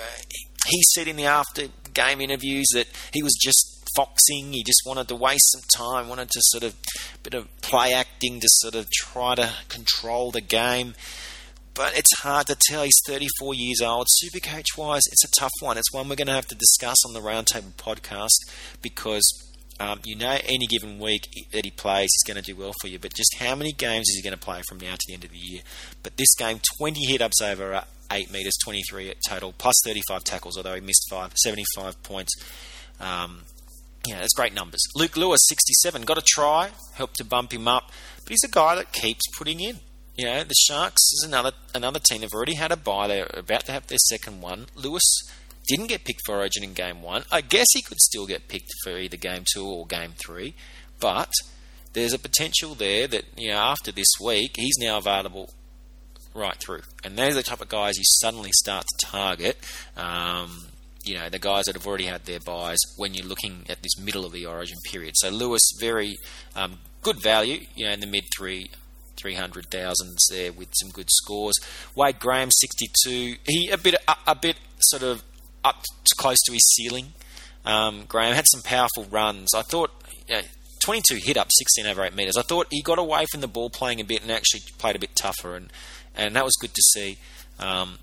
He 0.66 0.82
said 0.94 1.08
in 1.08 1.16
the 1.16 1.26
after 1.26 1.68
game 1.94 2.20
interviews 2.20 2.66
that 2.74 2.86
he 3.12 3.22
was 3.22 3.34
just 3.40 3.88
foxing. 3.96 4.52
He 4.52 4.62
just 4.62 4.82
wanted 4.84 5.08
to 5.08 5.16
waste 5.16 5.52
some 5.52 5.62
time, 5.74 6.08
wanted 6.08 6.30
to 6.30 6.40
sort 6.42 6.64
of 6.64 6.74
bit 7.22 7.34
of 7.34 7.48
play 7.62 7.92
acting 7.92 8.40
to 8.40 8.48
sort 8.50 8.74
of 8.74 8.90
try 8.90 9.34
to 9.34 9.50
control 9.68 10.30
the 10.30 10.40
game 10.40 10.94
but 11.76 11.96
it's 11.96 12.20
hard 12.20 12.46
to 12.46 12.56
tell. 12.58 12.82
He's 12.82 12.98
34 13.06 13.54
years 13.54 13.82
old. 13.82 14.06
Super 14.08 14.38
Supercoach 14.38 14.78
wise, 14.78 15.02
it's 15.12 15.24
a 15.24 15.40
tough 15.40 15.52
one. 15.60 15.76
It's 15.76 15.92
one 15.92 16.08
we're 16.08 16.16
going 16.16 16.26
to 16.26 16.32
have 16.32 16.46
to 16.48 16.54
discuss 16.54 16.96
on 17.06 17.12
the 17.12 17.20
Roundtable 17.20 17.74
podcast 17.74 18.32
because 18.80 19.30
um, 19.78 20.00
you 20.04 20.16
know 20.16 20.38
any 20.44 20.66
given 20.66 20.98
week 20.98 21.28
that 21.52 21.66
he 21.66 21.70
plays, 21.70 22.08
he's 22.14 22.34
going 22.34 22.42
to 22.42 22.52
do 22.52 22.58
well 22.58 22.72
for 22.80 22.88
you. 22.88 22.98
But 22.98 23.12
just 23.14 23.36
how 23.38 23.54
many 23.54 23.72
games 23.72 24.06
is 24.08 24.16
he 24.16 24.22
going 24.22 24.38
to 24.38 24.42
play 24.42 24.62
from 24.66 24.78
now 24.78 24.94
to 24.94 25.04
the 25.06 25.14
end 25.14 25.24
of 25.24 25.30
the 25.30 25.38
year? 25.38 25.60
But 26.02 26.16
this 26.16 26.34
game, 26.34 26.60
20 26.78 27.04
hit 27.04 27.20
ups 27.20 27.42
over 27.42 27.84
8 28.10 28.30
metres, 28.30 28.56
23 28.64 29.14
total, 29.28 29.52
plus 29.52 29.74
35 29.84 30.24
tackles, 30.24 30.56
although 30.56 30.74
he 30.74 30.80
missed 30.80 31.06
5, 31.10 31.32
75 31.36 32.02
points. 32.02 32.34
Um, 33.00 33.42
yeah, 34.06 34.20
that's 34.20 34.34
great 34.34 34.54
numbers. 34.54 34.80
Luke 34.94 35.16
Lewis, 35.16 35.40
67, 35.48 36.02
got 36.02 36.18
a 36.18 36.22
try, 36.26 36.70
helped 36.94 37.16
to 37.16 37.24
bump 37.24 37.52
him 37.52 37.66
up, 37.66 37.90
but 38.22 38.30
he's 38.30 38.44
a 38.44 38.50
guy 38.50 38.74
that 38.76 38.92
keeps 38.92 39.22
putting 39.36 39.60
in. 39.60 39.80
You 40.16 40.26
know, 40.26 40.44
the 40.44 40.54
Sharks 40.54 41.02
is 41.12 41.24
another 41.26 41.52
another 41.74 42.00
team. 42.00 42.22
They've 42.22 42.32
already 42.32 42.54
had 42.54 42.72
a 42.72 42.76
bye. 42.76 43.06
They're 43.06 43.28
about 43.34 43.66
to 43.66 43.72
have 43.72 43.86
their 43.86 43.98
second 43.98 44.40
one. 44.40 44.66
Lewis 44.74 45.02
didn't 45.68 45.88
get 45.88 46.04
picked 46.04 46.22
for 46.24 46.36
Origin 46.36 46.64
in 46.64 46.72
game 46.72 47.02
one. 47.02 47.24
I 47.30 47.42
guess 47.42 47.66
he 47.74 47.82
could 47.82 47.98
still 48.00 48.26
get 48.26 48.48
picked 48.48 48.70
for 48.82 48.96
either 48.96 49.18
game 49.18 49.44
two 49.52 49.66
or 49.66 49.86
game 49.86 50.12
three, 50.16 50.54
but 51.00 51.30
there's 51.92 52.14
a 52.14 52.18
potential 52.18 52.74
there 52.74 53.06
that 53.06 53.24
you 53.36 53.50
know 53.50 53.58
after 53.58 53.92
this 53.92 54.08
week 54.22 54.52
he's 54.56 54.76
now 54.78 54.98
available 54.98 55.50
right 56.36 56.56
through, 56.56 56.82
and 57.04 57.16
those 57.16 57.32
are 57.32 57.36
the 57.36 57.42
type 57.42 57.60
of 57.60 57.68
guys 57.68 57.96
you 57.96 58.04
suddenly 58.04 58.50
start 58.52 58.84
to 58.84 59.06
target. 59.06 59.56
Um, 59.96 60.66
you 61.04 61.14
know 61.14 61.28
the 61.28 61.38
guys 61.38 61.66
that 61.66 61.76
have 61.76 61.86
already 61.86 62.06
had 62.06 62.24
their 62.24 62.40
buys 62.40 62.78
when 62.96 63.14
you're 63.14 63.26
looking 63.26 63.64
at 63.68 63.82
this 63.82 63.98
middle 63.98 64.24
of 64.24 64.32
the 64.32 64.46
Origin 64.46 64.76
period. 64.90 65.14
So 65.16 65.30
Lewis, 65.30 65.62
very 65.80 66.16
um, 66.54 66.78
good 67.02 67.22
value, 67.22 67.60
you 67.74 67.86
know, 67.86 67.92
in 67.92 68.00
the 68.00 68.06
mid 68.06 68.24
three 68.36 68.70
300,000s 69.16 69.94
there 70.30 70.52
with 70.52 70.68
some 70.74 70.90
good 70.90 71.08
scores. 71.10 71.54
Wade 71.94 72.18
Graham, 72.18 72.50
62. 72.50 73.36
He 73.46 73.70
a 73.70 73.78
bit 73.78 73.94
a, 74.06 74.16
a 74.26 74.34
bit 74.34 74.56
sort 74.78 75.02
of 75.02 75.22
up 75.64 75.82
close 76.18 76.38
to 76.46 76.52
his 76.52 76.64
ceiling. 76.74 77.14
Um, 77.64 78.04
Graham 78.06 78.34
had 78.34 78.44
some 78.48 78.62
powerful 78.62 79.04
runs. 79.04 79.54
I 79.54 79.62
thought. 79.62 79.90
You 80.28 80.36
know, 80.36 80.42
22 80.82 81.16
hit 81.22 81.36
up, 81.36 81.48
16 81.50 81.86
over 81.86 82.04
8 82.04 82.14
metres. 82.14 82.36
I 82.36 82.42
thought 82.42 82.66
he 82.70 82.82
got 82.82 82.98
away 82.98 83.24
from 83.32 83.40
the 83.40 83.48
ball 83.48 83.70
playing 83.70 84.00
a 84.00 84.04
bit 84.04 84.22
and 84.22 84.30
actually 84.30 84.60
played 84.78 84.94
a 84.94 84.98
bit 85.00 85.16
tougher, 85.16 85.56
and, 85.56 85.72
and 86.16 86.36
that 86.36 86.44
was 86.44 86.56
good 86.60 86.74
to 86.74 86.82
see. 86.82 87.18
Um, 87.58 87.98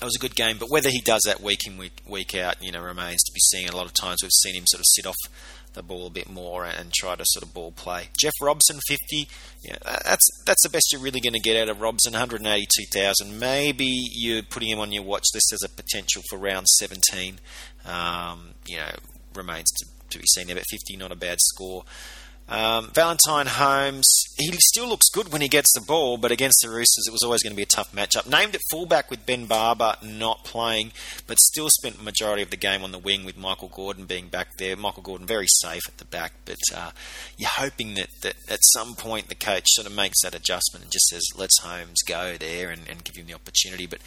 it 0.00 0.04
was 0.04 0.16
a 0.16 0.20
good 0.20 0.34
game, 0.34 0.56
but 0.58 0.68
whether 0.68 0.90
he 0.90 1.00
does 1.00 1.22
that 1.26 1.40
week 1.40 1.60
in 1.66 1.78
week, 1.78 2.02
week 2.08 2.34
out, 2.34 2.60
you 2.60 2.72
know, 2.72 2.82
remains 2.82 3.22
to 3.22 3.32
be 3.32 3.40
seen. 3.40 3.68
A 3.68 3.76
lot 3.76 3.86
of 3.86 3.94
times 3.94 4.18
we've 4.22 4.32
seen 4.32 4.56
him 4.56 4.64
sort 4.66 4.80
of 4.80 4.86
sit 4.88 5.06
off 5.06 5.16
the 5.74 5.82
ball 5.82 6.06
a 6.06 6.10
bit 6.10 6.28
more 6.28 6.64
and 6.64 6.92
try 6.92 7.14
to 7.14 7.24
sort 7.26 7.44
of 7.44 7.54
ball 7.54 7.72
play. 7.72 8.08
Jeff 8.20 8.32
Robson, 8.40 8.80
50. 8.86 9.28
Yeah, 9.62 9.76
that's 9.84 10.28
that's 10.44 10.62
the 10.62 10.70
best 10.70 10.88
you're 10.92 11.00
really 11.00 11.20
going 11.20 11.34
to 11.34 11.40
get 11.40 11.56
out 11.56 11.68
of 11.68 11.80
Robson, 11.80 12.12
182,000. 12.12 13.38
Maybe 13.38 13.86
you're 13.86 14.42
putting 14.42 14.70
him 14.70 14.80
on 14.80 14.92
your 14.92 15.04
watch 15.04 15.26
list 15.34 15.52
as 15.52 15.62
a 15.62 15.68
potential 15.68 16.22
for 16.28 16.38
round 16.38 16.66
17. 16.66 17.38
Um, 17.86 18.54
you 18.66 18.78
know, 18.78 18.90
remains 19.34 19.70
to, 19.70 19.86
to 20.10 20.18
be 20.18 20.26
seen 20.26 20.46
there, 20.48 20.56
but 20.56 20.64
50, 20.70 20.96
not 20.96 21.12
a 21.12 21.16
bad 21.16 21.38
score. 21.40 21.84
Um, 22.48 22.90
Valentine 22.92 23.46
Holmes, 23.46 24.06
he 24.36 24.52
still 24.58 24.86
looks 24.86 25.08
good 25.08 25.32
when 25.32 25.40
he 25.40 25.48
gets 25.48 25.72
the 25.72 25.80
ball, 25.80 26.18
but 26.18 26.32
against 26.32 26.60
the 26.62 26.68
Roosters, 26.68 27.06
it 27.06 27.12
was 27.12 27.22
always 27.22 27.42
going 27.42 27.52
to 27.52 27.56
be 27.56 27.62
a 27.62 27.66
tough 27.66 27.92
matchup. 27.92 28.28
Named 28.28 28.54
at 28.54 28.60
fullback 28.70 29.10
with 29.10 29.24
Ben 29.24 29.46
Barba 29.46 29.96
not 30.02 30.44
playing, 30.44 30.92
but 31.26 31.38
still 31.38 31.68
spent 31.70 31.96
the 31.96 32.02
majority 32.02 32.42
of 32.42 32.50
the 32.50 32.56
game 32.56 32.82
on 32.82 32.92
the 32.92 32.98
wing 32.98 33.24
with 33.24 33.38
Michael 33.38 33.68
Gordon 33.68 34.04
being 34.04 34.28
back 34.28 34.48
there. 34.58 34.76
Michael 34.76 35.02
Gordon 35.02 35.26
very 35.26 35.46
safe 35.46 35.82
at 35.88 35.96
the 35.96 36.04
back, 36.04 36.32
but 36.44 36.58
uh, 36.74 36.90
you're 37.38 37.48
hoping 37.48 37.94
that, 37.94 38.08
that 38.20 38.34
at 38.50 38.60
some 38.74 38.94
point 38.96 39.28
the 39.28 39.34
coach 39.34 39.64
sort 39.68 39.86
of 39.86 39.94
makes 39.94 40.20
that 40.22 40.34
adjustment 40.34 40.84
and 40.84 40.92
just 40.92 41.06
says, 41.06 41.22
let's 41.36 41.60
Holmes 41.62 42.02
go 42.06 42.36
there 42.36 42.70
and, 42.70 42.82
and 42.88 43.04
give 43.04 43.16
him 43.16 43.26
the 43.26 43.34
opportunity. 43.34 43.86
But 43.86 44.00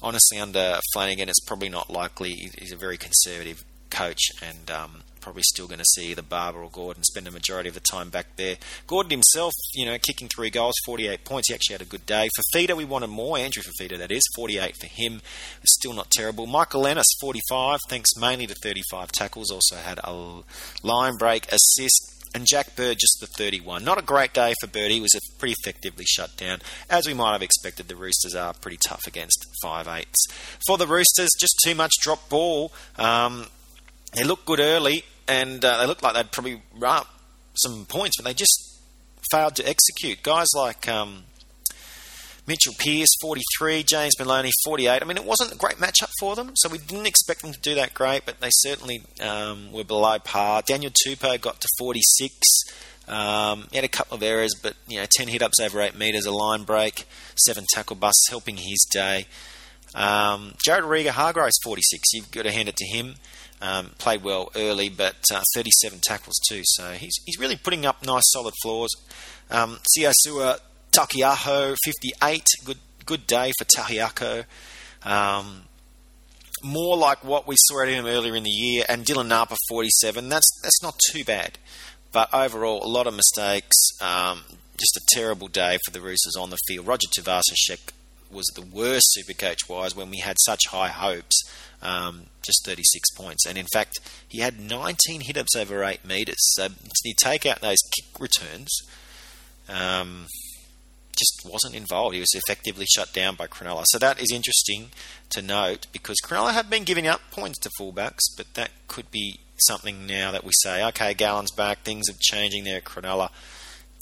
honestly, 0.00 0.38
under 0.38 0.78
Flanagan, 0.92 1.28
it's 1.28 1.44
probably 1.44 1.68
not 1.68 1.90
likely. 1.90 2.50
He's 2.58 2.72
a 2.72 2.76
very 2.76 2.96
conservative 2.96 3.64
coach, 3.92 4.30
and 4.42 4.70
um, 4.70 5.02
probably 5.22 5.42
still 5.44 5.66
going 5.66 5.78
to 5.78 5.84
see 5.84 6.10
either 6.10 6.20
Barba 6.20 6.58
or 6.58 6.68
Gordon 6.68 7.04
spend 7.04 7.28
a 7.28 7.30
majority 7.30 7.68
of 7.68 7.74
the 7.74 7.80
time 7.80 8.10
back 8.10 8.36
there. 8.36 8.56
Gordon 8.86 9.10
himself, 9.10 9.52
you 9.72 9.86
know, 9.86 9.96
kicking 9.98 10.28
three 10.28 10.50
goals, 10.50 10.74
48 10.84 11.24
points. 11.24 11.48
He 11.48 11.54
actually 11.54 11.74
had 11.74 11.82
a 11.82 11.86
good 11.86 12.04
day. 12.04 12.28
Fifita, 12.54 12.76
we 12.76 12.84
wanted 12.84 13.06
more. 13.08 13.38
Andrew 13.38 13.62
Fifita, 13.62 13.96
that 13.98 14.10
is, 14.10 14.22
48 14.34 14.76
for 14.76 14.88
him. 14.88 15.22
Still 15.64 15.94
not 15.94 16.10
terrible. 16.10 16.46
Michael 16.46 16.86
Ennis, 16.86 17.06
45, 17.20 17.78
thanks 17.88 18.10
mainly 18.18 18.46
to 18.46 18.54
35 18.54 19.12
tackles. 19.12 19.50
Also 19.50 19.76
had 19.76 20.00
a 20.02 20.42
line 20.82 21.16
break 21.16 21.46
assist. 21.50 22.08
And 22.34 22.46
Jack 22.46 22.74
Bird 22.76 22.96
just 22.98 23.18
the 23.20 23.26
31. 23.26 23.84
Not 23.84 23.98
a 23.98 24.02
great 24.02 24.32
day 24.32 24.54
for 24.58 24.66
Bird. 24.66 24.90
He 24.90 25.02
was 25.02 25.10
pretty 25.38 25.54
effectively 25.60 26.06
shut 26.06 26.34
down. 26.38 26.60
As 26.88 27.06
we 27.06 27.12
might 27.12 27.32
have 27.32 27.42
expected, 27.42 27.88
the 27.88 27.96
Roosters 27.96 28.34
are 28.34 28.54
pretty 28.54 28.78
tough 28.78 29.02
against 29.06 29.44
5'8s. 29.62 30.14
For 30.66 30.78
the 30.78 30.86
Roosters, 30.86 31.28
just 31.38 31.60
too 31.62 31.74
much 31.74 31.92
drop 32.00 32.30
ball. 32.30 32.72
Um, 32.96 33.48
they 34.12 34.24
looked 34.24 34.44
good 34.46 34.60
early, 34.60 35.04
and 35.26 35.64
uh, 35.64 35.78
they 35.78 35.86
looked 35.86 36.02
like 36.02 36.14
they'd 36.14 36.32
probably 36.32 36.62
run 36.76 37.04
some 37.54 37.86
points, 37.86 38.16
but 38.18 38.24
they 38.24 38.34
just 38.34 38.80
failed 39.30 39.56
to 39.56 39.68
execute. 39.68 40.22
Guys 40.22 40.48
like 40.54 40.88
um, 40.88 41.24
Mitchell 42.46 42.74
Pearce, 42.78 43.08
43, 43.20 43.82
James 43.84 44.18
Maloney, 44.18 44.50
48. 44.64 45.02
I 45.02 45.04
mean, 45.04 45.16
it 45.16 45.24
wasn't 45.24 45.52
a 45.52 45.56
great 45.56 45.76
matchup 45.76 46.10
for 46.18 46.34
them, 46.34 46.52
so 46.54 46.68
we 46.68 46.78
didn't 46.78 47.06
expect 47.06 47.42
them 47.42 47.52
to 47.52 47.60
do 47.60 47.74
that 47.76 47.94
great, 47.94 48.26
but 48.26 48.40
they 48.40 48.48
certainly 48.50 49.02
um, 49.20 49.72
were 49.72 49.84
below 49.84 50.18
par. 50.18 50.62
Daniel 50.66 50.92
Tupou 51.06 51.40
got 51.40 51.60
to 51.60 51.68
46. 51.78 52.34
Um, 53.08 53.68
he 53.70 53.76
had 53.76 53.84
a 53.84 53.88
couple 53.88 54.16
of 54.16 54.22
errors, 54.22 54.54
but 54.60 54.74
you 54.88 54.98
know, 54.98 55.06
10 55.16 55.28
hit 55.28 55.42
ups 55.42 55.60
over 55.60 55.80
8 55.80 55.96
metres, 55.96 56.26
a 56.26 56.32
line 56.32 56.64
break, 56.64 57.06
7 57.36 57.64
tackle 57.72 57.96
busts, 57.96 58.26
helping 58.28 58.56
his 58.56 58.86
day. 58.92 59.26
Um, 59.94 60.54
Jared 60.64 60.84
Waerea-Hargreaves, 60.84 61.58
46. 61.62 62.12
You've 62.12 62.30
got 62.30 62.42
to 62.42 62.52
hand 62.52 62.68
it 62.68 62.76
to 62.76 62.86
him. 62.86 63.16
Um, 63.62 63.90
played 63.98 64.24
well 64.24 64.50
early, 64.56 64.88
but 64.88 65.14
uh, 65.32 65.40
37 65.54 66.00
tackles 66.00 66.34
too. 66.48 66.62
So 66.64 66.92
he's 66.92 67.14
he's 67.24 67.38
really 67.38 67.54
putting 67.54 67.86
up 67.86 68.04
nice, 68.04 68.24
solid 68.32 68.54
floors. 68.60 68.90
Um, 69.52 69.78
Siosua 69.96 70.58
Taukei'aho, 70.90 71.76
58. 71.84 72.44
Good 72.64 72.78
good 73.06 73.26
day 73.26 73.52
for 73.56 73.64
Taukei'aho. 73.64 74.44
Um, 75.04 75.62
more 76.64 76.96
like 76.96 77.24
what 77.24 77.46
we 77.46 77.56
saw 77.58 77.82
at 77.82 77.88
him 77.88 78.06
earlier 78.06 78.34
in 78.34 78.42
the 78.42 78.50
year, 78.50 78.84
and 78.88 79.04
Dylan 79.04 79.28
Napa, 79.28 79.56
47. 79.68 80.28
That's 80.28 80.60
that's 80.62 80.82
not 80.82 80.98
too 81.10 81.24
bad, 81.24 81.58
but 82.10 82.32
overall 82.34 82.84
a 82.84 82.88
lot 82.88 83.06
of 83.06 83.14
mistakes. 83.14 83.76
Um, 84.00 84.42
just 84.76 84.96
a 84.96 85.02
terrible 85.14 85.48
day 85.48 85.78
for 85.84 85.92
the 85.92 86.00
Roosters 86.00 86.34
on 86.36 86.50
the 86.50 86.58
field. 86.66 86.86
Roger 86.86 87.06
Tuivasa-Sheck 87.06 87.92
was 88.32 88.46
the 88.54 88.62
worst 88.62 89.16
Supercoach 89.16 89.68
wise 89.68 89.94
when 89.94 90.10
we 90.10 90.18
had 90.18 90.36
such 90.40 90.62
high 90.70 90.88
hopes. 90.88 91.42
Um, 91.82 92.26
just 92.42 92.64
36 92.64 93.10
points. 93.16 93.44
And 93.46 93.58
in 93.58 93.66
fact, 93.72 93.98
he 94.28 94.38
had 94.38 94.60
19 94.60 95.22
hit 95.22 95.36
ups 95.36 95.56
over 95.56 95.82
8 95.82 96.04
metres. 96.04 96.38
So 96.54 96.68
you 97.04 97.14
take 97.20 97.44
out 97.44 97.60
those 97.60 97.78
kick 97.96 98.20
returns, 98.20 98.70
um, 99.68 100.26
just 101.18 101.42
wasn't 101.44 101.74
involved. 101.74 102.14
He 102.14 102.20
was 102.20 102.34
effectively 102.34 102.86
shut 102.86 103.12
down 103.12 103.34
by 103.34 103.46
Cronulla. 103.46 103.84
So 103.86 103.98
that 103.98 104.20
is 104.20 104.32
interesting 104.32 104.90
to 105.30 105.42
note 105.42 105.86
because 105.92 106.16
Cronulla 106.22 106.52
have 106.52 106.70
been 106.70 106.84
giving 106.84 107.06
up 107.06 107.20
points 107.30 107.58
to 107.60 107.70
fullbacks, 107.78 108.20
but 108.36 108.54
that 108.54 108.70
could 108.88 109.10
be 109.10 109.40
something 109.66 110.06
now 110.06 110.32
that 110.32 110.44
we 110.44 110.52
say, 110.62 110.84
okay, 110.86 111.14
Gallen's 111.14 111.52
back, 111.52 111.82
things 111.82 112.08
are 112.08 112.16
changing 112.20 112.64
there 112.64 112.78
at 112.78 112.84
Cronulla. 112.84 113.30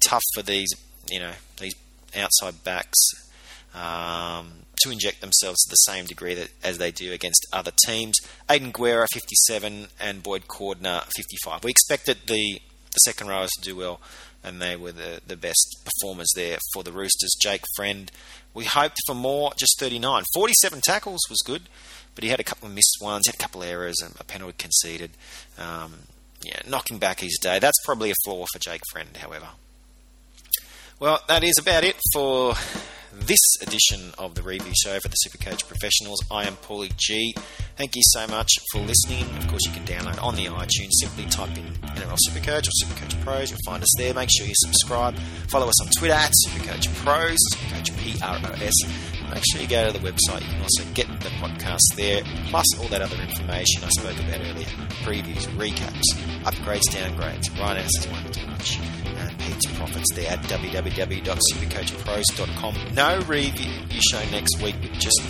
Tough 0.05 0.23
for 0.35 0.43
these, 0.43 0.69
you 1.11 1.19
know, 1.19 1.33
these 1.59 1.75
outside 2.17 2.63
backs. 2.65 2.97
Um, 3.75 4.61
to 4.83 4.91
inject 4.91 5.21
themselves 5.21 5.59
to 5.61 5.71
the 5.71 5.77
same 5.77 6.07
degree 6.07 6.35
that, 6.35 6.49
as 6.65 6.79
they 6.79 6.91
do 6.91 7.13
against 7.13 7.47
other 7.53 7.73
teams. 7.87 8.17
Aidan 8.49 8.71
Guerra, 8.71 9.07
57, 9.13 9.89
and 10.01 10.23
Boyd 10.23 10.47
Cordner, 10.49 11.05
55. 11.17 11.65
We 11.65 11.71
expected 11.71 12.19
the, 12.27 12.61
the 12.93 12.99
second 13.05 13.29
rowers 13.29 13.51
to 13.59 13.63
do 13.63 13.77
well, 13.77 14.01
and 14.43 14.61
they 14.61 14.77
were 14.77 14.93
the, 14.93 15.21
the 15.27 15.37
best 15.37 15.85
performers 15.85 16.31
there 16.35 16.59
for 16.73 16.83
the 16.83 16.93
Roosters. 16.93 17.37
Jake 17.41 17.65
Friend, 17.77 18.11
we 18.55 18.65
hoped 18.65 18.97
for 19.07 19.15
more, 19.15 19.53
just 19.59 19.79
39. 19.79 20.25
47 20.35 20.81
tackles 20.83 21.21
was 21.29 21.43
good, 21.45 21.63
but 22.15 22.25
he 22.25 22.31
had 22.31 22.41
a 22.41 22.45
couple 22.45 22.69
of 22.69 22.75
missed 22.75 22.99
ones, 23.01 23.27
had 23.27 23.35
a 23.35 23.39
couple 23.39 23.63
of 23.63 23.69
errors, 23.69 23.97
and 24.03 24.15
a 24.19 24.25
penalty 24.25 24.55
conceded. 24.59 25.11
Um, 25.59 25.95
yeah, 26.43 26.61
knocking 26.67 26.99
back 26.99 27.21
his 27.21 27.39
day. 27.41 27.59
That's 27.59 27.79
probably 27.85 28.11
a 28.11 28.15
flaw 28.25 28.47
for 28.51 28.59
Jake 28.59 28.83
Friend, 28.91 29.15
however. 29.15 29.49
Well, 30.99 31.21
that 31.29 31.45
is 31.45 31.59
about 31.59 31.85
it 31.85 31.97
for 32.13 32.55
this 33.13 33.39
edition 33.63 34.13
of 34.19 34.35
the 34.35 34.43
review 34.43 34.73
show 34.85 34.99
for 35.01 35.09
the 35.09 35.17
Supercoach 35.27 35.67
Professionals. 35.67 36.21
I 36.31 36.47
am 36.47 36.55
Paulie 36.57 36.97
G. 36.97 37.35
Thank 37.77 37.97
you 37.97 38.03
so 38.07 38.27
much 38.27 38.51
for 38.73 38.79
listening. 38.81 39.25
Of 39.37 39.49
course, 39.49 39.65
you 39.67 39.73
can 39.73 39.85
download 39.85 40.23
on 40.23 40.37
the 40.37 40.47
iTunes. 40.47 40.91
Simply 41.01 41.25
type 41.27 41.57
in 41.57 41.65
NRL 41.65 42.17
Supercoach 42.29 42.69
or 42.69 42.87
Supercoach 42.87 43.21
Pros. 43.25 43.51
You'll 43.51 43.59
find 43.65 43.83
us 43.83 43.93
there. 43.99 44.15
Make 44.15 44.31
sure 44.37 44.47
you 44.47 44.55
subscribe. 44.57 45.17
Follow 45.49 45.69
us 45.69 45.81
on 45.83 45.89
Twitter 45.99 46.15
at 46.15 46.33
Supercoach 46.47 46.95
Pros, 46.97 47.39
Supercoach 47.53 47.97
P 47.99 48.15
R 48.23 48.39
O 48.45 48.53
S. 48.65 49.20
Make 49.33 49.43
sure 49.53 49.63
you 49.63 49.69
go 49.69 49.91
to 49.91 49.99
the 49.99 50.05
website. 50.11 50.43
You 50.43 50.49
can 50.49 50.61
also 50.63 50.85
get 50.95 51.07
the 51.21 51.29
podcast 51.41 51.81
there, 51.97 52.23
plus 52.51 52.67
all 52.79 52.89
that 52.89 53.01
other 53.01 53.17
information 53.17 53.83
I 53.85 53.89
spoke 53.91 54.19
about 54.19 54.41
earlier 54.41 54.67
previews, 55.05 55.47
recaps, 55.57 56.03
upgrades, 56.45 56.89
downgrades. 56.91 57.49
Ryan 57.59 57.79
is 57.87 58.07
one 58.09 58.31
too 58.33 58.47
much 58.47 58.79
And 58.79 59.39
Pete's 59.39 59.67
profits 59.77 60.13
there 60.15 60.31
at 60.31 60.41
www.supercoachpros.com. 60.43 62.75
No 62.95 63.21
review 63.27 63.73
show 64.11 64.23
next 64.31 64.61
week 64.63 64.77
with 64.83 64.93
just 64.95 65.21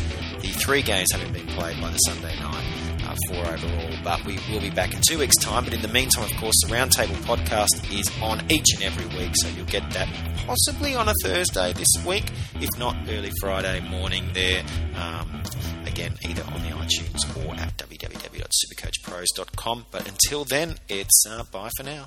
the 0.41 0.49
three 0.49 0.83
games 0.83 1.09
having 1.13 1.33
been 1.33 1.47
played 1.49 1.81
by 1.81 1.91
the 1.91 1.99
Sunday 1.99 2.39
night. 2.41 2.80
Four 3.29 3.47
overall, 3.47 3.91
but 4.03 4.25
we 4.25 4.39
will 4.51 4.61
be 4.61 4.71
back 4.71 4.95
in 4.95 5.01
two 5.09 5.19
weeks' 5.19 5.37
time. 5.37 5.65
But 5.65 5.75
in 5.75 5.83
the 5.83 5.89
meantime, 5.89 6.25
of 6.25 6.33
course, 6.39 6.55
the 6.63 6.69
Roundtable 6.75 7.17
podcast 7.25 7.91
is 7.93 8.11
on 8.23 8.43
each 8.51 8.73
and 8.75 8.83
every 8.83 9.07
week, 9.19 9.33
so 9.35 9.49
you'll 9.49 9.67
get 9.67 9.91
that 9.93 10.09
possibly 10.47 10.95
on 10.95 11.09
a 11.09 11.15
Thursday 11.23 11.73
this 11.73 11.89
week, 12.07 12.31
if 12.57 12.69
not 12.79 12.97
early 13.09 13.31
Friday 13.41 13.81
morning 13.89 14.29
there. 14.33 14.63
Um, 14.97 15.43
again, 15.87 16.17
either 16.23 16.43
on 16.45 16.63
the 16.63 16.71
iTunes 16.71 17.47
or 17.47 17.55
at 17.55 17.77
www.supercoachpros.com. 17.77 19.87
But 19.91 20.09
until 20.09 20.45
then, 20.45 20.77
it's 20.89 21.25
uh, 21.29 21.43
bye 21.53 21.71
for 21.77 21.83
now. 21.85 22.07